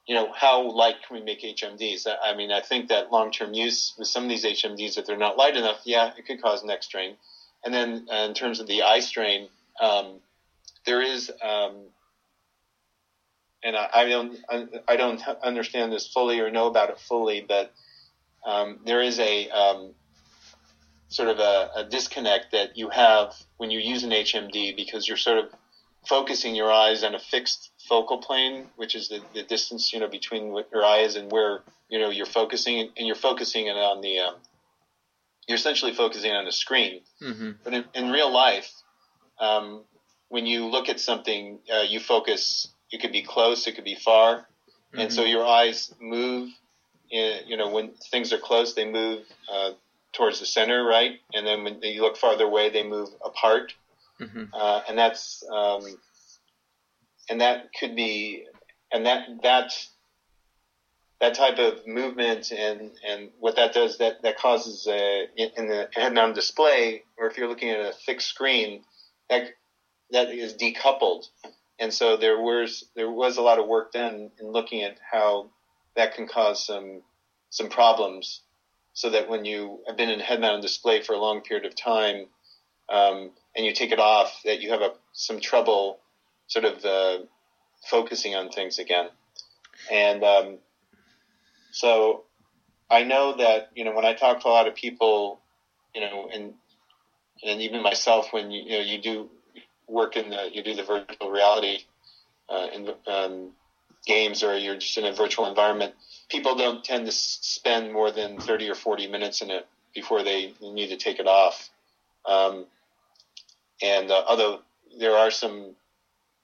[0.06, 2.06] you know, how light can we make HMDs?
[2.22, 5.16] I mean, I think that long term use with some of these HMDs, if they're
[5.16, 7.16] not light enough, yeah, it could cause neck strain.
[7.64, 9.48] And then uh, in terms of the eye strain,
[9.80, 10.20] um,
[10.84, 11.86] there is, um,
[13.64, 14.38] and I, I, don't,
[14.86, 17.72] I don't understand this fully or know about it fully, but
[18.46, 19.92] um, there is a um,
[21.08, 25.16] sort of a, a disconnect that you have when you use an HMD because you're
[25.16, 25.50] sort of
[26.06, 30.08] focusing your eyes on a fixed focal plane, which is the, the distance you know
[30.08, 34.20] between your eyes and where you know you're focusing, and you're focusing it on the
[34.20, 34.36] um,
[35.46, 37.02] you're essentially focusing on the screen.
[37.22, 37.50] Mm-hmm.
[37.62, 38.70] But in, in, real life,
[39.38, 39.84] um,
[40.28, 42.68] when you look at something, uh, you focus.
[42.92, 45.00] It could be close, it could be far, mm-hmm.
[45.00, 46.50] and so your eyes move.
[47.10, 49.72] You know, when things are close, they move uh,
[50.12, 51.20] towards the center, right?
[51.34, 53.74] And then when you look farther away, they move apart.
[54.20, 54.44] Mm-hmm.
[54.52, 55.84] Uh, and that's um,
[57.28, 58.46] and that could be
[58.92, 59.72] and that that
[61.20, 65.88] that type of movement and and what that does that that causes a, in the
[65.92, 68.82] head-mounted display, or if you're looking at a fixed screen,
[69.28, 69.48] that
[70.10, 71.26] that is decoupled.
[71.78, 75.50] And so there was there was a lot of work done in looking at how
[75.96, 77.02] that can cause some
[77.50, 78.42] some problems
[78.92, 81.74] so that when you have been in head mounted display for a long period of
[81.76, 82.26] time
[82.88, 85.98] um, and you take it off, that you have a, some trouble
[86.46, 87.18] sort of uh,
[87.90, 89.08] focusing on things again.
[89.92, 90.58] And um,
[91.72, 92.24] so
[92.90, 95.40] I know that, you know, when I talk to a lot of people,
[95.94, 96.54] you know, and,
[97.44, 99.30] and even myself, when you, you know, you do
[99.88, 101.80] work in the, you do the virtual reality
[102.48, 103.50] uh, in um,
[104.06, 105.94] games or you're just in a virtual environment,
[106.28, 110.54] people don't tend to spend more than 30 or 40 minutes in it before they
[110.60, 111.70] need to take it off.
[112.24, 112.66] Um,
[113.82, 114.60] and uh, although
[114.98, 115.74] there are some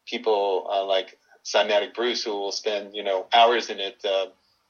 [0.06, 4.26] people uh, like Cymatic Bruce who will spend, you know, hours in it uh,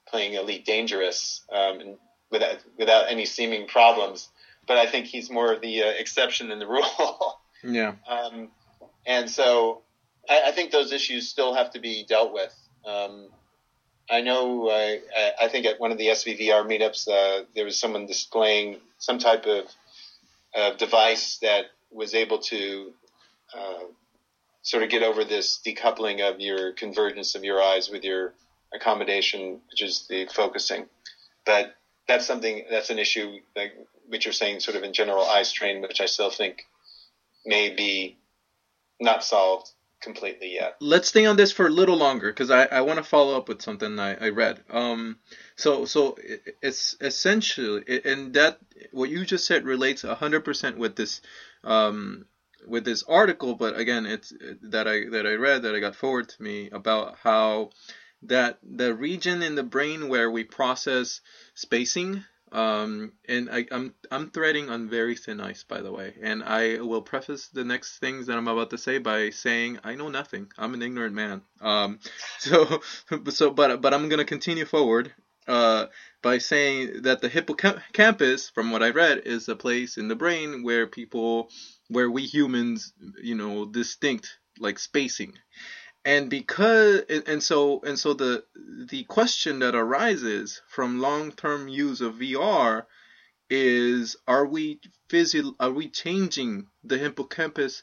[0.08, 1.96] playing Elite Dangerous um, and
[2.30, 4.28] without, without any seeming problems.
[4.66, 7.40] But I think he's more of the uh, exception than the rule.
[7.64, 7.94] yeah.
[8.08, 8.48] Um,
[9.04, 9.82] and so
[10.28, 12.54] I, I, think those issues still have to be dealt with.
[12.84, 13.28] Um,
[14.10, 14.68] I know.
[14.70, 15.00] I,
[15.40, 19.46] I think at one of the SVVR meetups, uh, there was someone displaying some type
[19.46, 19.64] of
[20.54, 22.92] uh, device that was able to
[23.56, 23.84] uh,
[24.62, 28.34] sort of get over this decoupling of your convergence of your eyes with your
[28.74, 30.86] accommodation, which is the focusing.
[31.44, 31.74] But
[32.08, 33.72] that's something that's an issue, like
[34.08, 36.66] which you're saying, sort of in general eye strain, which I still think
[37.44, 38.18] may be
[39.00, 39.70] not solved
[40.02, 40.76] completely yet.
[40.80, 43.48] Let's stay on this for a little longer because I, I want to follow up
[43.48, 44.60] with something I, I read.
[44.70, 45.18] Um,
[45.56, 46.16] so so
[46.62, 48.58] it's essentially and that
[48.92, 51.20] what you just said relates hundred percent with this
[51.64, 52.26] um,
[52.66, 54.32] with this article, but again, it's
[54.62, 57.70] that I that I read that I got forwarded to me about how
[58.22, 61.20] that the region in the brain where we process
[61.54, 66.14] spacing um, and I, I'm, I'm threading on very thin ice, by the way.
[66.20, 69.94] And I will preface the next things that I'm about to say by saying I
[69.94, 70.52] know nothing.
[70.58, 71.42] I'm an ignorant man.
[71.60, 71.98] Um,
[72.38, 72.82] so
[73.30, 75.12] so but but I'm gonna continue forward.
[75.48, 75.86] Uh,
[76.22, 80.62] by saying that the hippocampus, from what I read, is a place in the brain
[80.62, 81.50] where people,
[81.88, 85.34] where we humans, you know, distinct like spacing
[86.04, 88.44] and because and so and so the
[88.88, 92.86] the question that arises from long-term use of VR
[93.48, 97.82] is are we physio- are we changing the hippocampus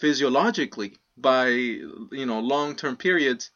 [0.00, 3.50] physiologically by you know long-term periods?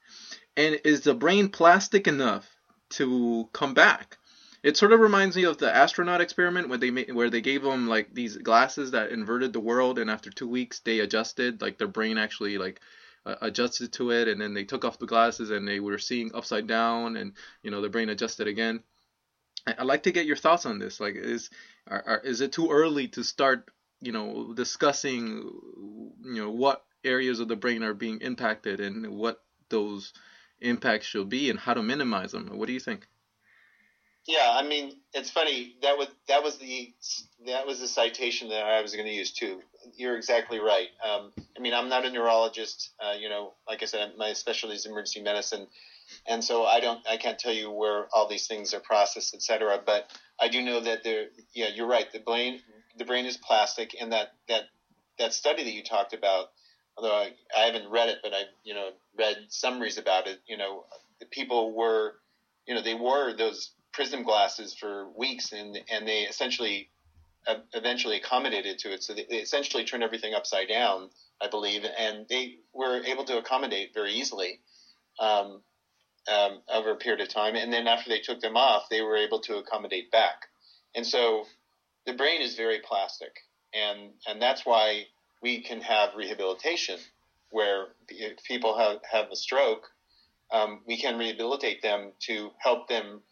[0.57, 2.49] And is the brain plastic enough
[2.91, 4.19] to come back?
[4.63, 7.63] It sort of reminds me of the astronaut experiment where they made, where they gave
[7.63, 11.79] them like these glasses that inverted the world and after 2 weeks they adjusted like
[11.79, 12.81] their brain actually like
[13.25, 16.35] uh, adjusted to it and then they took off the glasses and they were seeing
[16.35, 18.83] upside down and you know the brain adjusted again.
[19.67, 21.01] I, would like to get your thoughts on this.
[21.01, 21.51] Like is
[21.87, 23.71] are, are, is it too early to start
[24.01, 25.51] you know discussing
[26.23, 30.13] you know what areas of the brain are being impacted and what those
[30.61, 32.51] impacts should be and how to minimize them?
[32.59, 33.07] What do you think?
[34.27, 35.77] Yeah, I mean, it's funny.
[35.83, 36.93] That was that was the
[37.47, 39.61] that was the citation that I was going to use too
[39.97, 40.89] you're exactly right.
[41.05, 42.91] Um, I mean, I'm not a neurologist.
[43.01, 45.67] Uh, you know, like I said, my specialty is emergency medicine,
[46.27, 49.43] and so I don't, I can't tell you where all these things are processed, et
[49.43, 49.81] cetera.
[49.85, 50.11] But
[50.41, 52.11] I do know that there, yeah, you're right.
[52.13, 52.61] The brain,
[52.97, 54.65] the brain is plastic, and that that
[55.19, 56.47] that study that you talked about,
[56.97, 60.39] although I, I haven't read it, but I, you know, read summaries about it.
[60.47, 60.85] You know,
[61.21, 62.15] the people were,
[62.67, 66.89] you know, they wore those prism glasses for weeks, and and they essentially
[67.75, 69.03] eventually accommodated to it.
[69.03, 73.93] So they, essentially turned everything upside down, I believe, and they were able to accommodate
[73.95, 74.61] very easily.
[75.19, 75.63] Um,
[76.31, 77.57] um, over a period of time.
[77.57, 80.47] And then after they took them off, they were able to accommodate back.
[80.95, 81.45] And so
[82.07, 83.33] the brain is very plastic.
[83.75, 85.07] And, and that's why
[85.43, 86.99] we can have rehabilitation
[87.51, 87.89] where
[88.47, 89.89] people have, have a stroke,
[90.53, 93.23] um, we can rehabilitate them to help them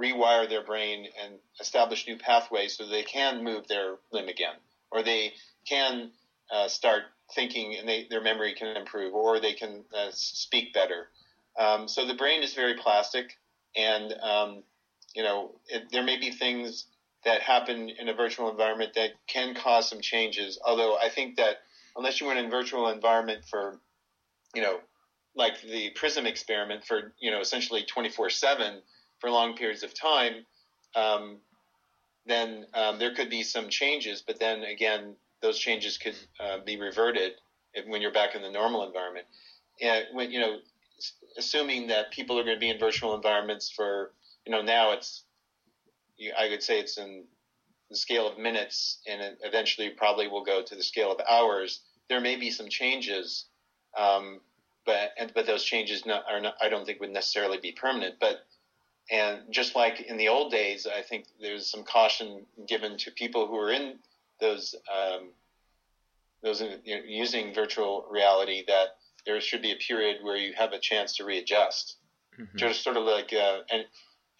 [0.00, 4.54] rewire their brain and establish new pathways so they can move their limb again,
[4.90, 5.32] or they
[5.68, 6.10] can
[6.50, 7.02] uh, start
[7.34, 11.08] thinking and they, their memory can improve, or they can uh, speak better,
[11.58, 13.36] um, so the brain is very plastic,
[13.76, 14.62] and um,
[15.14, 16.86] you know it, there may be things
[17.24, 20.58] that happen in a virtual environment that can cause some changes.
[20.64, 21.56] Although I think that
[21.96, 23.80] unless you were in a virtual environment for,
[24.54, 24.78] you know,
[25.34, 28.80] like the Prism experiment for you know essentially 24/7
[29.18, 30.44] for long periods of time,
[30.94, 31.38] um,
[32.26, 34.22] then um, there could be some changes.
[34.26, 37.32] But then again, those changes could uh, be reverted
[37.86, 39.26] when you're back in the normal environment.
[39.80, 40.58] And when you know
[41.36, 44.12] assuming that people are going to be in virtual environments for,
[44.44, 45.24] you know, now it's,
[46.36, 47.24] I would say it's in
[47.90, 51.82] the scale of minutes and eventually probably will go to the scale of hours.
[52.08, 53.46] There may be some changes,
[53.96, 54.40] um,
[54.84, 58.40] but, but those changes not, are not, I don't think would necessarily be permanent, but,
[59.10, 63.46] and just like in the old days, I think there's some caution given to people
[63.46, 63.98] who are in
[64.40, 65.28] those, um,
[66.42, 70.72] those you know, using virtual reality that there should be a period where you have
[70.72, 71.96] a chance to readjust.
[72.38, 72.56] Mm-hmm.
[72.56, 73.84] Just sort of like, uh, and,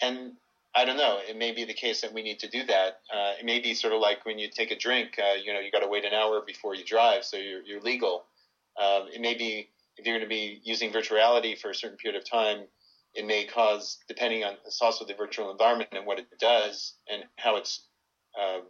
[0.00, 0.32] and
[0.74, 3.00] I don't know, it may be the case that we need to do that.
[3.12, 5.60] Uh, it may be sort of like when you take a drink, uh, you know,
[5.60, 8.26] you got to wait an hour before you drive, so you're, you're legal.
[8.80, 11.96] Um, it may be, if you're going to be using virtual reality for a certain
[11.96, 12.66] period of time,
[13.18, 17.24] it may cause, depending on, it's also the virtual environment and what it does and
[17.34, 17.82] how it's,
[18.40, 18.62] um,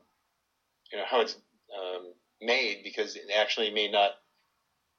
[0.91, 1.37] you know, how it's
[1.79, 4.13] um, made, because it actually may not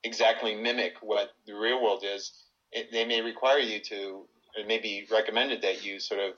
[0.04, 2.32] exactly mimic what the real world is,
[2.72, 4.22] it, they may require you to,
[4.56, 6.34] it may be recommended that you sort of,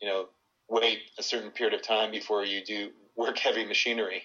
[0.00, 0.26] you know,
[0.68, 4.22] wait a certain period of time before you do work heavy machinery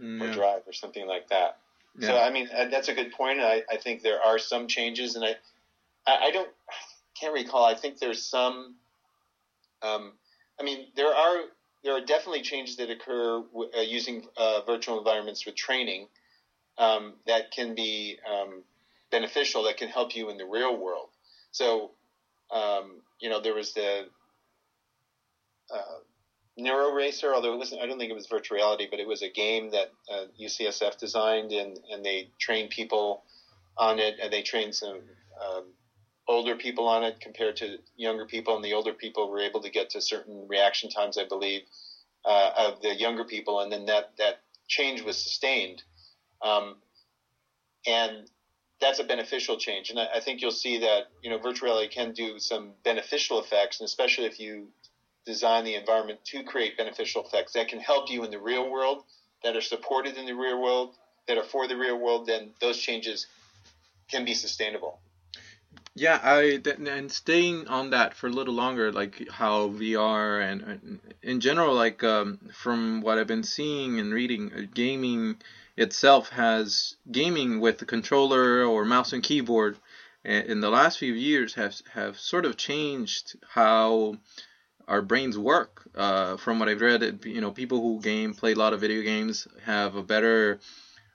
[0.00, 0.24] yeah.
[0.24, 1.58] or drive or something like that.
[1.98, 2.08] Yeah.
[2.08, 3.40] So, I mean, uh, that's a good point.
[3.40, 5.34] I, I think there are some changes, and I,
[6.06, 6.48] I, I don't,
[7.20, 7.64] can't recall.
[7.64, 8.74] I think there's some,
[9.82, 10.12] um,
[10.58, 11.42] I mean, there are
[11.82, 16.08] there are definitely changes that occur w- uh, using uh, virtual environments with training
[16.78, 18.62] um, that can be um,
[19.10, 21.08] beneficial that can help you in the real world.
[21.52, 21.92] So,
[22.50, 24.08] um, you know, there was the
[25.72, 25.98] uh,
[26.56, 29.30] Neuro Racer, although listen, I don't think it was virtual reality, but it was a
[29.30, 33.22] game that uh, UCSF designed, and, and they trained people
[33.78, 35.00] on it, and they trained some
[35.42, 35.64] um,
[36.28, 39.70] older people on it compared to younger people, and the older people were able to
[39.70, 41.62] get to certain reaction times, I believe,
[42.24, 45.82] uh, of the younger people, and then that that change was sustained.
[46.42, 46.76] Um,
[47.86, 48.28] and
[48.80, 49.90] that's a beneficial change.
[49.90, 53.38] And I, I, think you'll see that, you know, virtual reality can do some beneficial
[53.38, 54.68] effects, and especially if you
[55.26, 59.04] design the environment to create beneficial effects that can help you in the real world,
[59.42, 60.94] that are supported in the real world,
[61.28, 63.26] that are for the real world, then those changes
[64.10, 65.00] can be sustainable.
[65.94, 71.00] Yeah, I and staying on that for a little longer, like how VR and, and
[71.22, 75.36] in general, like um, from what I've been seeing and reading, uh, gaming
[75.76, 79.78] itself has gaming with the controller or mouse and keyboard
[80.24, 84.16] in the last few years have have sort of changed how
[84.88, 85.82] our brains work.
[85.94, 89.02] Uh, from what I've read, you know, people who game, play a lot of video
[89.02, 90.60] games, have a better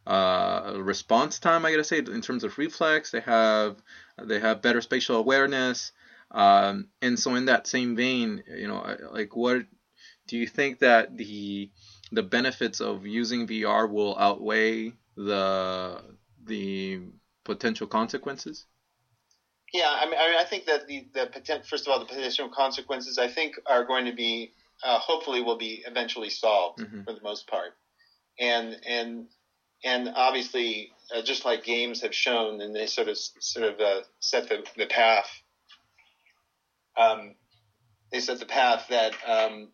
[0.07, 1.65] uh, response time.
[1.65, 3.77] I gotta say, in terms of reflex, they have
[4.21, 5.91] they have better spatial awareness.
[6.31, 9.65] Um, and so, in that same vein, you know, like, what
[10.27, 11.69] do you think that the
[12.11, 16.01] the benefits of using VR will outweigh the
[16.43, 17.01] the
[17.43, 18.65] potential consequences?
[19.73, 22.05] Yeah, I mean, I, mean, I think that the the potential, first of all, the
[22.05, 24.53] potential consequences I think are going to be
[24.83, 27.03] uh, hopefully will be eventually solved mm-hmm.
[27.03, 27.73] for the most part,
[28.39, 29.27] and and
[29.83, 34.01] and obviously uh, just like games have shown, and they sort of sort of uh,
[34.19, 35.29] set the the path.
[36.97, 37.35] Um,
[38.11, 39.69] they set the path that um,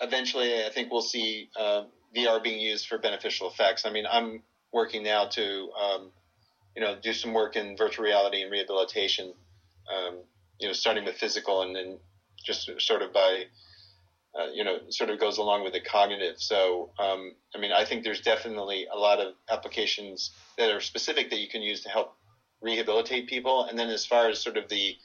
[0.00, 1.84] eventually, I think we'll see uh,
[2.14, 3.86] VR being used for beneficial effects.
[3.86, 4.42] I mean, I'm
[4.72, 6.10] working now to, um,
[6.76, 9.32] you know, do some work in virtual reality and rehabilitation.
[9.90, 10.18] Um,
[10.58, 11.98] you know, starting with physical and then
[12.44, 13.44] just sort of by,
[14.38, 16.36] uh, you know, sort of goes along with the cognitive.
[16.38, 21.30] So, um, I mean, I think there's definitely a lot of applications that are specific
[21.30, 22.14] that you can use to help
[22.62, 23.64] rehabilitate people.
[23.64, 24.96] And then as far as sort of the,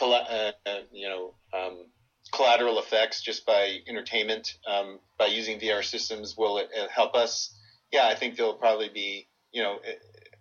[0.00, 1.86] uh, uh you know, um,
[2.32, 7.54] collateral effects just by entertainment um, by using VR systems will it, it help us?
[7.92, 9.78] Yeah, I think there'll probably be you know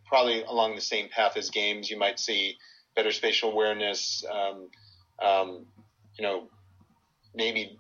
[0.08, 1.90] probably along the same path as games.
[1.90, 2.58] You might see
[2.96, 4.24] better spatial awareness.
[4.32, 4.70] Um,
[5.22, 5.66] um,
[6.18, 6.48] you know,
[7.34, 7.80] maybe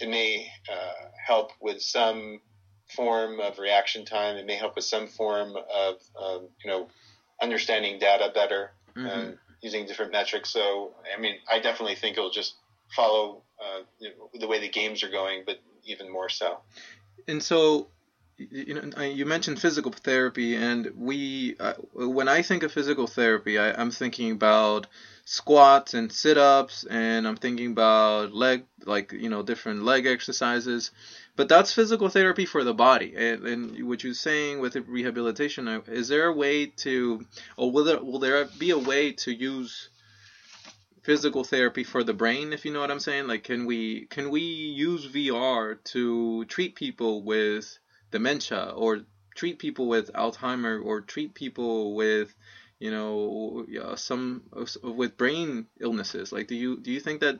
[0.00, 2.40] it may uh, help with some
[2.94, 4.36] form of reaction time.
[4.36, 6.88] It may help with some form of um, you know
[7.40, 9.06] understanding data better mm-hmm.
[9.06, 10.50] and using different metrics.
[10.50, 12.54] So I mean, I definitely think it'll just
[12.94, 16.58] follow uh, you know, the way the games are going, but even more so.
[17.28, 17.88] And so
[18.36, 23.58] you know, you mentioned physical therapy, and we, uh, when I think of physical therapy,
[23.58, 24.86] I, am thinking about
[25.24, 30.90] squats and sit-ups, and I'm thinking about leg, like you know, different leg exercises.
[31.36, 33.14] But that's physical therapy for the body.
[33.16, 37.24] And, and what you're saying with rehabilitation, uh, is there a way to,
[37.56, 39.88] or will there will there be a way to use
[41.02, 42.52] physical therapy for the brain?
[42.52, 46.76] If you know what I'm saying, like can we can we use VR to treat
[46.76, 47.78] people with
[48.10, 49.00] dementia or
[49.34, 52.34] treat people with Alzheimer or treat people with
[52.84, 54.42] you know some
[54.82, 57.38] with brain illnesses like do you do you think that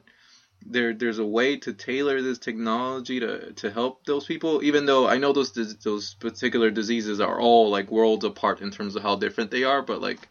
[0.66, 5.06] there there's a way to tailor this technology to to help those people even though
[5.06, 9.16] I know those those particular diseases are all like worlds apart in terms of how
[9.16, 10.28] different they are but like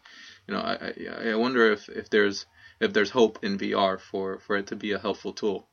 [0.48, 0.92] you know I
[1.30, 2.46] I wonder if if there's
[2.80, 5.68] if there's hope in VR for for it to be a helpful tool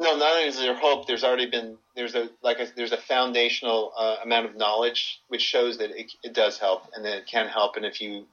[0.00, 2.96] no, not only is there hope, there's already been there's a like a, there's a
[2.96, 7.26] foundational uh, amount of knowledge which shows that it, it, does help and that it
[7.26, 7.76] can help.
[7.76, 8.24] And if you,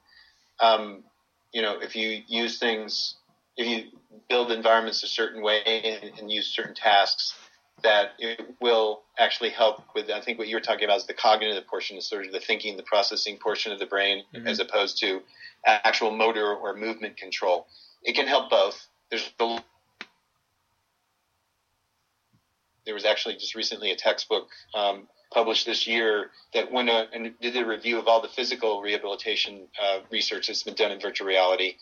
[0.60, 1.04] um,
[1.52, 3.16] you know, if you use things,
[3.56, 3.90] if you
[4.28, 7.34] build environments a certain way and, and use certain tasks,
[7.82, 10.10] that it will actually help with.
[10.10, 12.40] I think what you were talking about is the cognitive portion, is sort of the
[12.40, 14.46] thinking, the processing portion of the brain, mm-hmm.
[14.46, 15.22] as opposed to
[15.64, 17.66] actual motor or movement control.
[18.02, 18.86] It can help both.
[19.10, 19.62] There's the
[22.84, 27.56] there was actually just recently a textbook um, published this year that went and did
[27.56, 31.74] a review of all the physical rehabilitation uh, research that's been done in virtual reality.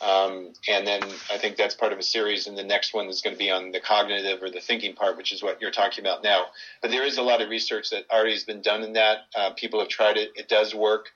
[0.00, 3.22] Um, and then I think that's part of a series, and the next one is
[3.22, 6.04] going to be on the cognitive or the thinking part, which is what you're talking
[6.04, 6.46] about now.
[6.80, 9.18] But there is a lot of research that already has been done in that.
[9.36, 11.06] Uh, people have tried it; it does work.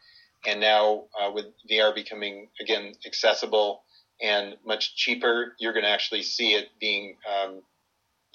[0.47, 3.83] And now, uh, with VR becoming again accessible
[4.23, 7.63] and much cheaper, you're going to actually see it being um,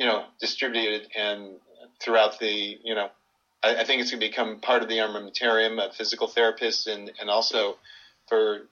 [0.02, 1.58] you know, distributed and
[2.02, 3.10] throughout the, you know,
[3.64, 7.12] I, I think it's going to become part of the armamentarium of physical therapists and,
[7.20, 7.78] and also
[8.28, 8.68] for,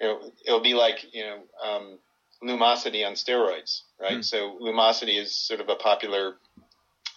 [0.00, 1.98] you know, it'll be like, you know, um,
[2.42, 4.18] Lumosity on steroids, right?
[4.18, 4.24] Mm.
[4.24, 6.36] So Lumosity is sort of a popular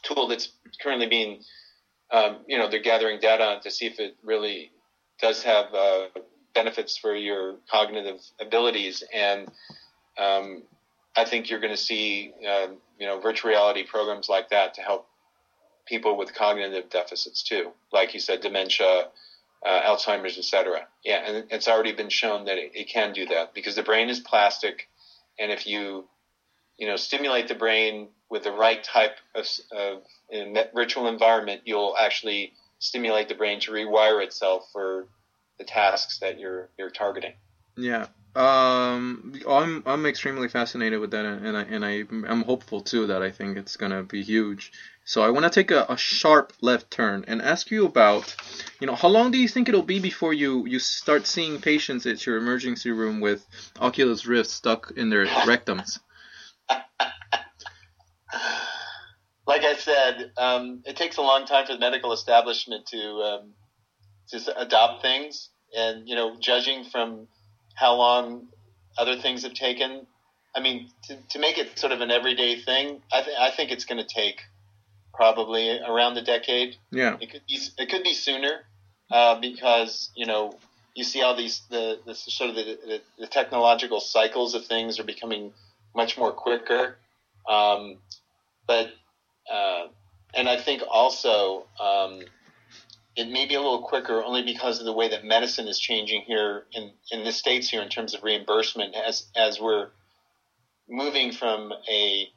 [0.02, 0.50] tool that's
[0.82, 1.42] currently being,
[2.12, 4.72] um, you know, they're gathering data on to see if it really
[5.22, 6.08] does have uh,
[6.56, 9.04] benefits for your cognitive abilities.
[9.14, 9.48] And
[10.18, 10.64] um,
[11.16, 12.68] I think you're going to see, uh,
[13.00, 15.08] you know, virtual reality programs like that to help
[15.86, 19.08] people with cognitive deficits too, like you said, dementia,
[19.66, 20.88] uh, Alzheimer's, etc.
[21.04, 24.10] Yeah, and it's already been shown that it, it, can do that because the brain
[24.10, 24.88] is plastic,
[25.40, 26.08] and if you,
[26.78, 30.02] you know, stimulate the brain with the right type of, of
[30.74, 35.08] virtual environment, you'll actually stimulate the brain to rewire itself for
[35.60, 37.34] the tasks that you're you're targeting.
[37.78, 43.08] Yeah, um, I'm I'm extremely fascinated with that, and I and I I'm hopeful too
[43.08, 44.72] that I think it's gonna be huge.
[45.04, 48.36] So I want to take a, a sharp left turn and ask you about,
[48.80, 52.06] you know, how long do you think it'll be before you you start seeing patients
[52.06, 53.46] at your emergency room with
[53.80, 56.00] Oculus Rift stuck in their rectums?
[59.48, 63.54] like I said, um, it takes a long time for the medical establishment to um,
[64.30, 67.28] to adopt things, and you know, judging from
[67.76, 68.48] how long
[68.98, 70.06] other things have taken.
[70.56, 73.72] I mean, to, to make it sort of an everyday thing, I, th- I think
[73.72, 74.42] it's going to take
[75.14, 76.78] probably around the decade.
[76.92, 78.66] Yeah, it could be it could be sooner
[79.12, 80.58] uh, because you know
[80.96, 85.00] you see all these the, the sort of the, the, the, technological cycles of things
[85.00, 85.54] are becoming
[85.96, 86.98] much more quicker.
[87.50, 87.98] Um,
[88.68, 88.92] but
[89.52, 89.88] uh,
[90.34, 92.22] and I think also um,
[93.16, 96.22] it may be a little quicker only because of the way that medicine is changing
[96.22, 99.90] here in, in the states here in terms of reimbursement as as we're
[100.90, 102.28] moving from a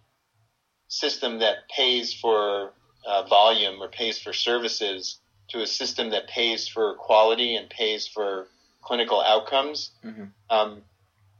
[0.94, 2.72] system that pays for
[3.06, 5.18] uh, volume or pays for services
[5.48, 8.46] to a system that pays for quality and pays for
[8.82, 9.90] clinical outcomes.
[10.04, 10.24] Mm-hmm.
[10.50, 10.82] Um,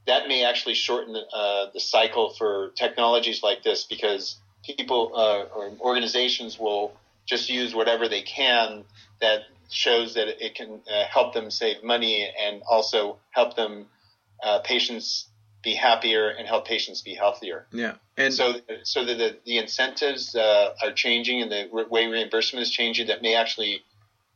[0.06, 5.44] that may actually shorten the, uh, the cycle for technologies like this because people uh,
[5.56, 6.92] or organizations will
[7.24, 8.84] just use whatever they can
[9.20, 13.86] that shows that it can uh, help them save money and also help them
[14.42, 15.26] uh, patients
[15.64, 17.66] be happier and help patients be healthier.
[17.72, 22.62] Yeah, and so so that the, the incentives uh, are changing and the way reimbursement
[22.62, 23.82] is changing that may actually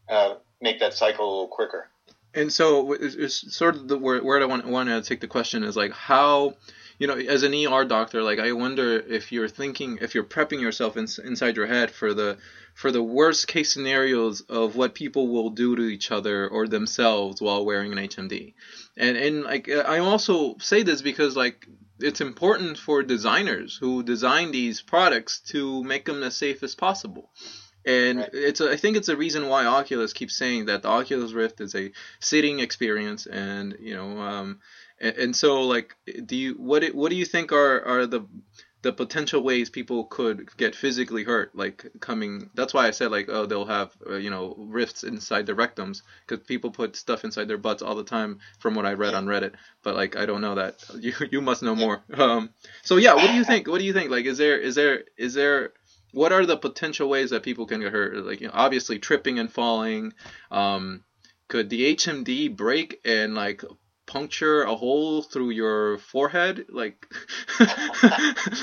[0.08, 1.88] uh, make that cycle a little quicker.
[2.34, 5.28] And so it's, it's sort of the where, where I want want to take the
[5.28, 6.56] question is like how
[6.98, 10.60] you know, as an ER doctor, like I wonder if you're thinking, if you're prepping
[10.60, 12.38] yourself in, inside your head for the
[12.78, 17.42] for the worst case scenarios of what people will do to each other or themselves
[17.42, 18.54] while wearing an HMD.
[18.96, 21.66] And and like I also say this because like
[21.98, 27.32] it's important for designers who design these products to make them as safe as possible.
[27.84, 28.30] And right.
[28.32, 31.60] it's a, I think it's a reason why Oculus keeps saying that the Oculus Rift
[31.60, 34.60] is a sitting experience, and you know, um,
[35.00, 38.24] and, and so like, do you what what do you think are are the
[38.88, 42.48] the potential ways people could get physically hurt, like coming.
[42.54, 46.00] That's why I said like, oh, they'll have uh, you know rifts inside their rectums
[46.26, 49.26] because people put stuff inside their butts all the time, from what I read on
[49.26, 49.52] Reddit.
[49.82, 50.82] But like, I don't know that.
[50.98, 52.02] You you must know more.
[52.18, 52.50] Um,
[52.82, 53.68] so yeah, what do you think?
[53.68, 54.10] What do you think?
[54.10, 55.74] Like, is there is there is there
[56.12, 58.16] what are the potential ways that people can get hurt?
[58.24, 60.14] Like, you know, obviously tripping and falling.
[60.50, 61.04] Um,
[61.48, 63.62] could the HMD break and like
[64.08, 67.06] puncture a hole through your forehead like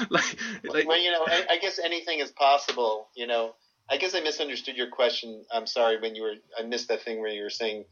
[0.10, 3.54] like, like well you know I, I, guess anything is possible you know
[3.88, 7.22] i guess i misunderstood your question i'm sorry when you were i missed that thing
[7.22, 7.86] where you were saying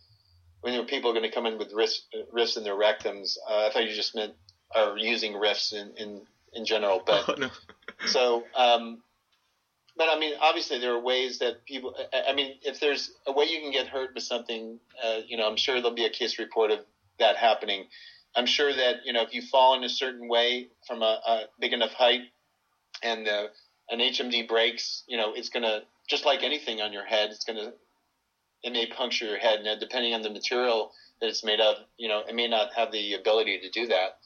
[0.62, 3.70] when were people going to come in with rifts, rifts in their rectums uh, i
[3.72, 4.34] thought you just meant
[4.76, 6.22] are using rifts in in,
[6.54, 7.49] in general but oh, no.
[8.08, 9.04] so um
[9.95, 11.95] but I mean, obviously, there are ways that people.
[12.12, 15.47] I mean, if there's a way you can get hurt with something, uh, you know,
[15.47, 16.80] I'm sure there'll be a case report of
[17.20, 17.86] that happening.
[18.36, 21.41] I'm sure that you know if you fall in a certain way from a, a
[21.59, 22.22] big enough height,
[23.01, 23.47] and the,
[23.89, 27.74] an HMD breaks, you know it's gonna just like anything on your head, it's gonna
[28.64, 29.59] it may puncture your head.
[29.64, 32.91] Now, depending on the material that it's made of, you know it may not have
[32.91, 34.18] the ability to do that.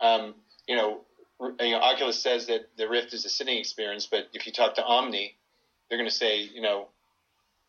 [0.00, 0.34] Um,
[0.66, 1.00] you know,
[1.40, 4.74] you know, Oculus says that the Rift is a sitting experience, but if you talk
[4.76, 5.36] to Omni,
[5.88, 6.88] they're going to say, you know,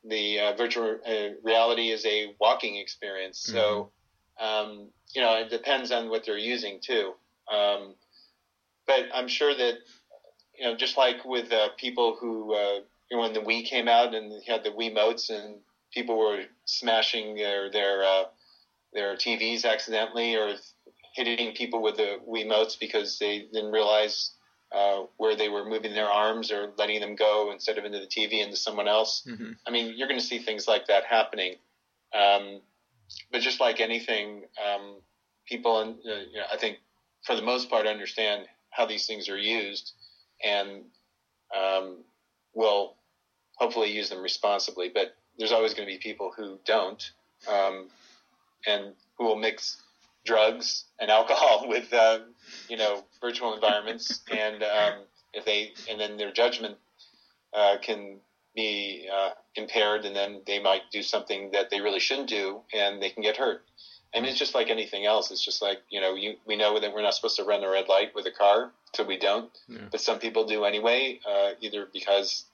[0.03, 3.45] the uh, virtual uh, reality is a walking experience.
[3.47, 3.57] Mm-hmm.
[3.57, 3.91] So
[4.39, 7.13] um, you know, it depends on what they're using too.
[7.51, 7.95] Um,
[8.87, 9.75] but I'm sure that
[10.57, 12.79] you know, just like with uh, people who, uh,
[13.09, 15.57] you know, when the Wii came out and had the Wiimotes and
[15.93, 18.23] people were smashing their their uh,
[18.93, 20.55] their TVs accidentally or
[21.13, 24.31] hitting people with the Wiimotes because they didn't realize
[24.73, 28.07] uh, where they were moving their arms or letting them go instead of into the
[28.07, 29.23] TV into someone else.
[29.27, 29.51] Mm-hmm.
[29.65, 31.55] I mean, you're going to see things like that happening.
[32.13, 32.61] Um,
[33.31, 34.97] but just like anything, um,
[35.47, 36.77] people, uh, you know, I think
[37.25, 39.93] for the most part understand how these things are used
[40.43, 40.83] and
[41.55, 42.03] um,
[42.53, 42.95] will
[43.57, 44.89] hopefully use them responsibly.
[44.93, 47.03] But there's always going to be people who don't
[47.47, 47.89] um,
[48.67, 49.81] and who will mix
[50.25, 52.19] drugs and alcohol with uh,
[52.67, 54.93] you know virtual environments and um,
[55.33, 56.77] if they and then their judgment
[57.53, 58.19] uh, can
[58.55, 63.01] be uh, impaired, and then they might do something that they really shouldn't do, and
[63.01, 63.63] they can get hurt.
[64.13, 65.29] I mean, it's just like anything else.
[65.29, 67.67] It's just like you know, you, we know that we're not supposed to run the
[67.67, 69.49] red light with a car, so we don't.
[69.67, 69.79] Yeah.
[69.91, 72.45] But some people do anyway, uh, either because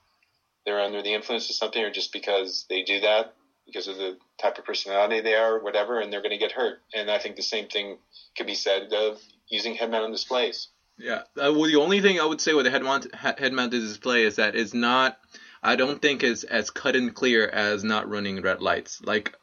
[0.66, 3.34] they're under the influence of something, or just because they do that
[3.64, 6.50] because of the type of personality they are, or whatever, and they're going to get
[6.50, 6.80] hurt.
[6.92, 7.98] And I think the same thing
[8.36, 10.68] could be said of using head-mounted displays.
[10.98, 11.22] Yeah.
[11.36, 14.56] Uh, well, the only thing I would say with a head-mounted, head-mounted display is that
[14.56, 15.18] it's not
[15.62, 19.00] I don't think it's as cut and clear as not running red lights.
[19.02, 19.34] Like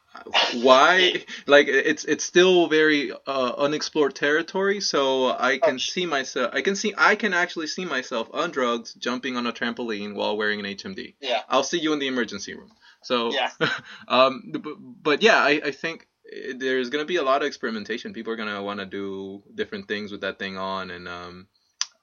[0.54, 1.24] why?
[1.46, 6.76] Like it's it's still very uh, unexplored territory so i can see myself i can
[6.76, 10.66] see i can actually see myself on drugs jumping on a trampoline while wearing an
[10.66, 11.42] hmd yeah.
[11.48, 12.70] I'll see you in the emergency room.
[13.02, 13.50] So yeah.
[14.08, 16.06] um but, but yeah I, I think
[16.56, 18.12] there's going to be a lot of experimentation.
[18.12, 21.48] People are going to want to do different things with that thing on and um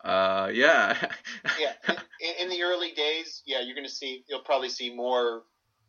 [0.03, 0.97] uh, yeah.
[1.59, 1.73] yeah.
[2.19, 5.43] In, in, the early days, yeah, you're going to see, you'll probably see more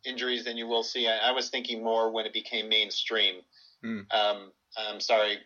[0.05, 1.09] injuries than you will see.
[1.09, 3.43] I, I was thinking more when it became mainstream.
[3.85, 4.13] Mm.
[4.13, 5.39] Um, I'm sorry.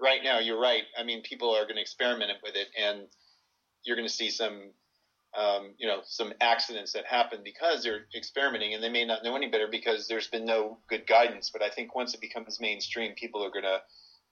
[0.00, 0.82] Right now, you're right.
[0.98, 3.06] I mean, people are going to experiment with it, and
[3.84, 4.70] you're going to see some,
[5.36, 9.36] um, you know, some accidents that happen because they're experimenting, and they may not know
[9.36, 11.50] any better because there's been no good guidance.
[11.50, 13.80] But I think once it becomes mainstream, people are going to,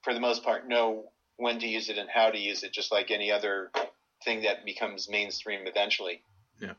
[0.01, 2.91] for the most part, know when to use it and how to use it, just
[2.91, 3.71] like any other
[4.23, 6.23] thing that becomes mainstream eventually.
[6.59, 6.73] Yeah.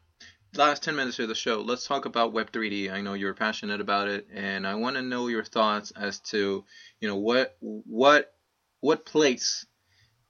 [0.54, 2.92] Last 10 minutes of the show, let's talk about Web3D.
[2.92, 6.64] I know you're passionate about it, and I want to know your thoughts as to,
[7.00, 8.32] you know, what what
[8.80, 9.66] what place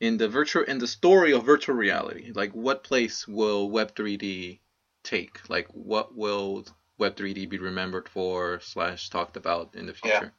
[0.01, 4.61] in the virtual in the story of virtual reality, like what place will Web3D
[5.03, 5.49] take?
[5.51, 6.67] Like what will
[6.99, 10.33] Web3D be remembered for slash talked about in the future?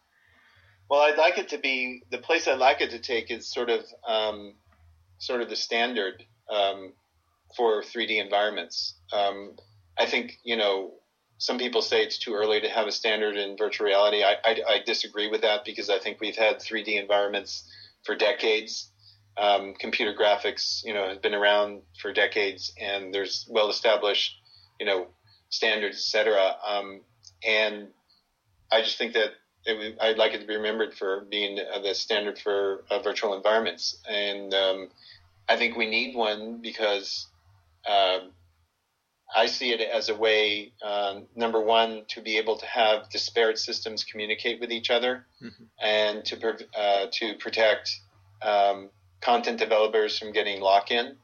[0.89, 3.69] Well, I'd like it to be the place I'd like it to take is sort
[3.69, 4.53] of um,
[5.17, 6.93] sort of the standard um,
[7.57, 8.95] for 3D environments.
[9.11, 9.55] Um,
[9.97, 10.93] I think you know
[11.37, 14.23] some people say it's too early to have a standard in virtual reality.
[14.23, 17.69] I, I, I disagree with that because I think we've had 3D environments
[18.05, 18.91] for decades.
[19.37, 24.33] Um, computer graphics, you know, has been around for decades, and there's well established,
[24.79, 25.07] you know,
[25.49, 26.55] standards, etc.
[26.65, 27.01] Um,
[27.45, 27.89] and
[28.71, 29.31] I just think that
[29.65, 33.97] it, I'd like it to be remembered for being the standard for uh, virtual environments,
[34.09, 34.89] and um,
[35.47, 37.27] I think we need one because
[37.87, 38.19] uh,
[39.35, 43.59] I see it as a way, um, number one, to be able to have disparate
[43.59, 45.63] systems communicate with each other, mm-hmm.
[45.81, 47.99] and to uh, to protect
[48.41, 48.89] um,
[49.21, 51.17] content developers from getting lock in,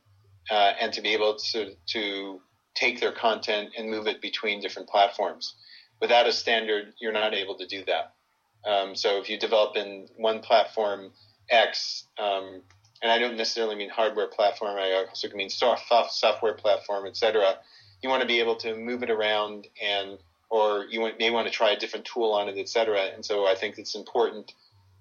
[0.49, 2.41] uh, and to be able to to
[2.73, 5.55] take their content and move it between different platforms.
[5.99, 8.13] Without a standard, you're not able to do that.
[8.65, 11.11] Um, so if you develop in one platform
[11.49, 12.61] X, um,
[13.01, 17.55] and I don't necessarily mean hardware platform, I also mean software platform, etc.
[18.01, 21.53] You want to be able to move it around, and or you may want to
[21.53, 23.09] try a different tool on it, etc.
[23.13, 24.53] And so I think it's important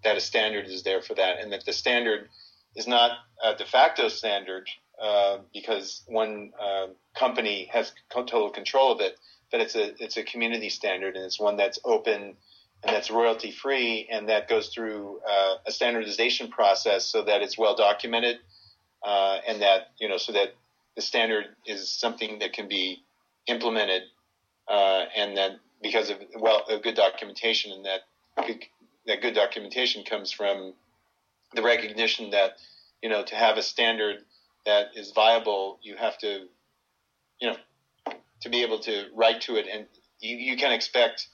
[0.05, 2.29] that a standard is there for that, and that the standard
[2.77, 4.69] is not a de facto standard
[5.01, 6.89] uh, because one uh,
[7.19, 9.17] company has total control of it,
[9.51, 12.37] but it's a it's a community standard, and it's one that's open
[12.83, 17.59] and that's royalty free, and that goes through uh, a standardization process so that it's
[17.59, 18.39] well documented,
[19.05, 20.55] uh, and that you know so that
[20.97, 23.03] the standard is something that can be
[23.47, 24.03] implemented,
[24.69, 25.53] uh, and that
[25.83, 28.01] because of well a good documentation, and that
[28.47, 28.65] good,
[29.07, 30.73] that good documentation comes from
[31.55, 32.53] the recognition that
[33.03, 34.25] you know to have a standard
[34.65, 36.47] that is viable, you have to
[37.41, 37.57] you know
[38.41, 39.87] to be able to write to it, and
[40.21, 41.29] you, you can expect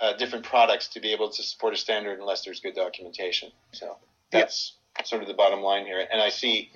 [0.00, 3.50] uh, different products to be able to support a standard unless there's good documentation.
[3.72, 3.96] So
[4.30, 5.04] that's yeah.
[5.04, 6.06] sort of the bottom line here.
[6.10, 6.70] And I see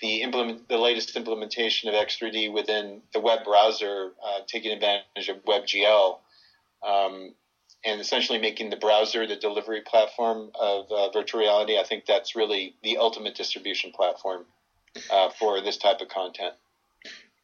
[0.00, 5.44] the implement the latest implementation of X3D within the web browser, uh, taking advantage of
[5.44, 6.18] WebGL.
[6.82, 7.34] Um,
[7.84, 11.78] and essentially making the browser the delivery platform of uh, virtual reality.
[11.78, 14.44] I think that's really the ultimate distribution platform
[15.10, 16.54] uh, for this type of content.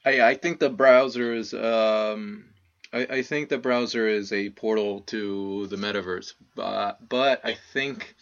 [0.05, 2.45] I, I think the browser is um,
[2.93, 8.14] I, I think the browser is a portal to the metaverse, but but I think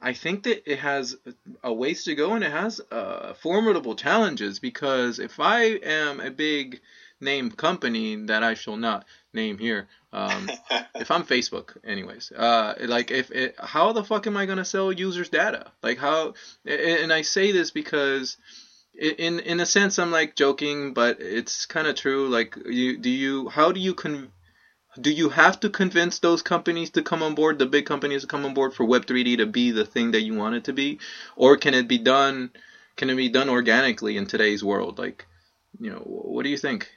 [0.00, 1.16] I think that it has
[1.62, 6.30] a ways to go and it has uh, formidable challenges because if I am a
[6.30, 6.80] big
[7.20, 10.50] name company that I shall not name here, um,
[10.94, 14.90] if I'm Facebook, anyways, uh, like if it, how the fuck am I gonna sell
[14.90, 15.70] users data?
[15.82, 16.34] Like how?
[16.64, 18.38] And I say this because
[18.94, 22.28] in in a sense I'm like joking, but it's kind of true.
[22.28, 24.30] Like you do you how do you con
[25.00, 28.26] do you have to convince those companies to come on board, the big companies to
[28.26, 30.98] come on board for Web3D to be the thing that you want it to be,
[31.36, 32.50] or can it be done?
[32.96, 34.98] Can it be done organically in today's world?
[34.98, 35.26] Like,
[35.78, 36.90] you know, what do you think?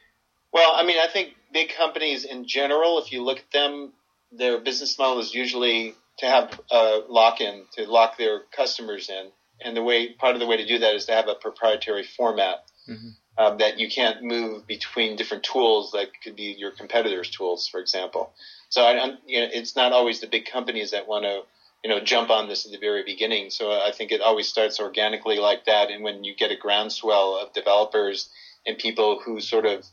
[0.52, 3.94] Well, I mean, I think big companies in general, if you look at them,
[4.32, 9.32] their business model is usually to have a lock-in, to lock their customers in
[9.64, 12.04] and the way part of the way to do that is to have a proprietary
[12.04, 13.10] format mm-hmm.
[13.38, 17.80] um, that you can't move between different tools that could be your competitors' tools, for
[17.80, 18.34] example.
[18.70, 18.94] So I,
[19.26, 21.42] you know, it's not always the big companies that want to
[21.84, 23.50] you know jump on this at the very beginning.
[23.50, 27.38] So I think it always starts organically like that, and when you get a groundswell
[27.38, 28.30] of developers
[28.66, 29.86] and people who sort of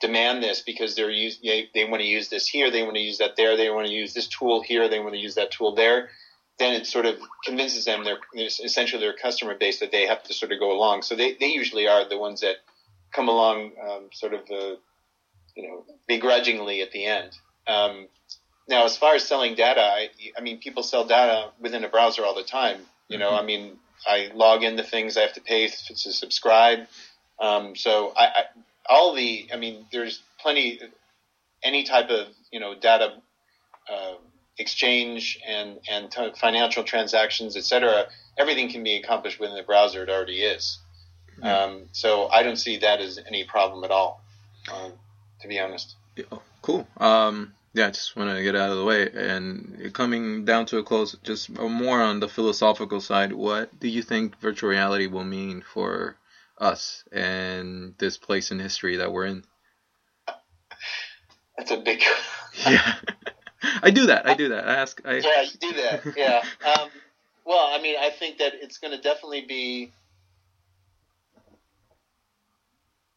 [0.00, 3.00] demand this because they're use, they, they want to use this here, they want to
[3.00, 5.52] use that there, they want to use this tool here, they want to use that
[5.52, 6.08] tool there
[6.62, 10.32] then it sort of convinces them, their essentially their customer base, that they have to
[10.32, 11.02] sort of go along.
[11.02, 12.56] So they, they usually are the ones that
[13.12, 14.76] come along um, sort of, uh,
[15.54, 17.30] you know, begrudgingly at the end.
[17.66, 18.08] Um,
[18.68, 22.24] now, as far as selling data, I, I mean, people sell data within a browser
[22.24, 22.80] all the time.
[23.08, 23.42] You know, mm-hmm.
[23.42, 26.86] I mean, I log into things I have to pay to subscribe.
[27.38, 28.42] Um, so I, I,
[28.88, 30.80] all the, I mean, there's plenty,
[31.62, 33.14] any type of, you know, data,
[33.92, 34.14] uh,
[34.62, 38.06] exchange and and t- financial transactions, etc.
[38.38, 40.02] Everything can be accomplished within the browser.
[40.02, 40.78] It already is.
[41.42, 44.22] Um, so I don't see that as any problem at all,
[44.72, 44.92] um,
[45.40, 45.96] to be honest.
[46.16, 46.86] Yeah, oh, cool.
[46.98, 49.08] Um, yeah, I just want to get out of the way.
[49.10, 54.02] And coming down to a close, just more on the philosophical side, what do you
[54.02, 56.16] think virtual reality will mean for
[56.58, 59.44] us and this place in history that we're in?
[61.56, 62.02] That's a big.
[62.66, 62.94] yeah.
[63.82, 64.26] I do that.
[64.26, 64.68] I do that.
[64.68, 65.00] I ask.
[65.04, 65.14] I...
[65.16, 66.16] Yeah, you do that.
[66.16, 66.42] Yeah.
[66.64, 66.88] Um,
[67.44, 69.92] well, I mean, I think that it's going to definitely be.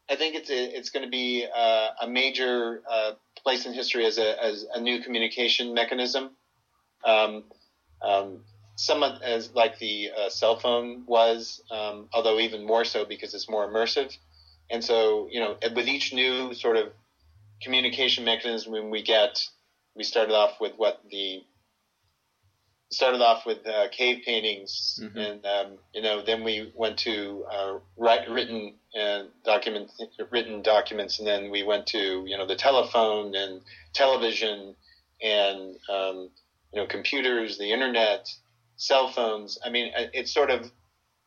[0.09, 4.05] I think it's a, it's going to be a, a major uh, place in history
[4.05, 6.31] as a as a new communication mechanism.
[7.03, 7.43] Um,
[8.01, 8.39] um,
[8.75, 13.49] somewhat as like the uh, cell phone was, um, although even more so because it's
[13.49, 14.15] more immersive.
[14.69, 16.91] And so, you know, with each new sort of
[17.61, 19.47] communication mechanism when we get,
[19.95, 21.43] we started off with what the
[22.91, 25.17] started off with uh, cave paintings, mm-hmm.
[25.17, 29.91] and um, you know, then we went to uh, write, written uh, document,
[30.31, 33.61] written documents, and then we went to you know the telephone and
[33.93, 34.75] television
[35.21, 36.29] and um,
[36.73, 38.29] you know computers, the internet,
[38.77, 39.57] cell phones.
[39.65, 40.71] I mean, it's sort of.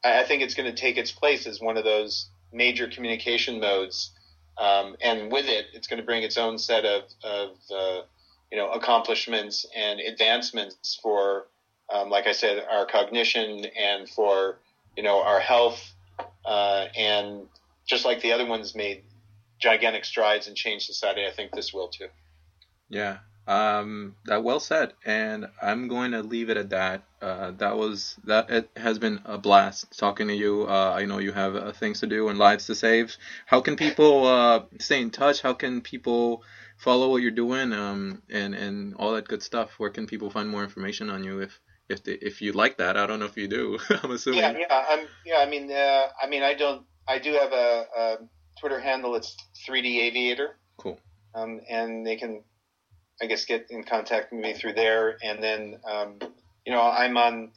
[0.04, 4.12] I think it's going to take its place as one of those major communication modes,
[4.56, 8.02] um, and with it, it's going to bring its own set of, of uh,
[8.50, 11.46] you know accomplishments and advancements for,
[11.92, 14.58] um, like I said, our cognition and for
[14.96, 15.94] you know our health,
[16.44, 17.46] uh, and
[17.86, 19.02] just like the other ones made
[19.58, 22.08] gigantic strides and changed society, I think this will too.
[22.88, 23.18] Yeah,
[23.48, 27.02] um, that well said, and I'm going to leave it at that.
[27.20, 28.50] Uh, that was that.
[28.50, 30.66] It has been a blast talking to you.
[30.68, 33.16] Uh, I know you have uh, things to do and lives to save.
[33.46, 35.40] How can people uh, stay in touch?
[35.40, 36.42] How can people
[36.78, 37.72] follow what you're doing?
[37.72, 39.78] Um, and and all that good stuff.
[39.78, 42.96] Where can people find more information on you if if they, if you like that?
[42.96, 43.78] I don't know if you do.
[44.02, 44.40] I'm assuming.
[44.40, 45.38] Yeah, yeah, I'm, yeah.
[45.38, 46.84] I mean, uh, I mean, I don't.
[47.06, 48.16] I do have a, a
[48.58, 49.14] Twitter handle.
[49.14, 50.56] It's 3D Aviator.
[50.78, 50.98] Cool.
[51.34, 52.42] Um, and they can
[53.20, 55.18] I guess get in contact with me through there.
[55.22, 56.18] And then, um,
[56.64, 57.50] you know, I'm on.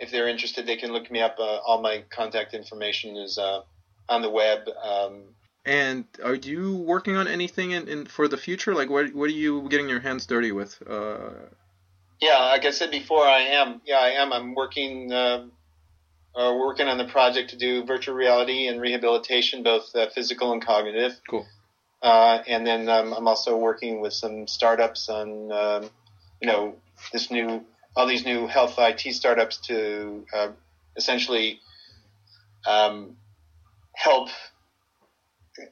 [0.00, 1.36] If they're interested, they can look me up.
[1.38, 3.62] Uh, all my contact information is uh,
[4.08, 4.60] on the web.
[4.68, 5.34] Um,
[5.68, 8.74] and are you working on anything in, in for the future?
[8.74, 10.82] Like, what what are you getting your hands dirty with?
[10.88, 11.30] Uh...
[12.20, 13.82] Yeah, like I said before, I am.
[13.84, 14.32] Yeah, I am.
[14.32, 15.12] I'm working.
[15.12, 15.46] Uh,
[16.34, 20.64] uh, working on the project to do virtual reality and rehabilitation, both uh, physical and
[20.64, 21.20] cognitive.
[21.28, 21.44] Cool.
[22.00, 25.90] Uh, and then um, I'm also working with some startups on, um,
[26.40, 26.76] you know,
[27.12, 27.64] this new,
[27.96, 30.48] all these new health IT startups to uh,
[30.96, 31.60] essentially
[32.68, 33.16] um,
[33.94, 34.28] help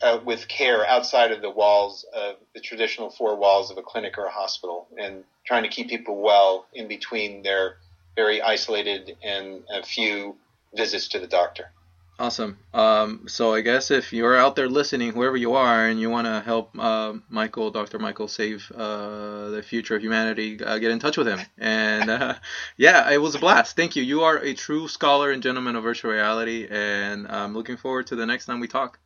[0.02, 4.18] uh, with care outside of the walls of the traditional four walls of a clinic
[4.18, 7.76] or a hospital, and trying to keep people well in between their
[8.16, 10.36] very isolated and a few
[10.74, 11.70] visits to the doctor.
[12.18, 12.56] Awesome.
[12.72, 16.26] Um, so I guess if you're out there listening, whoever you are, and you want
[16.26, 17.98] to help uh, Michael, Dr.
[17.98, 21.40] Michael, save uh, the future of humanity, uh, get in touch with him.
[21.58, 22.34] And uh,
[22.78, 23.76] yeah, it was a blast.
[23.76, 24.02] Thank you.
[24.02, 28.16] You are a true scholar and gentleman of virtual reality, and I'm looking forward to
[28.16, 28.98] the next time we talk.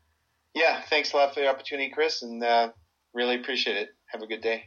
[0.54, 2.72] Yeah, thanks a lot for the opportunity, Chris, and uh,
[3.14, 3.88] really appreciate it.
[4.06, 4.64] Have a good day.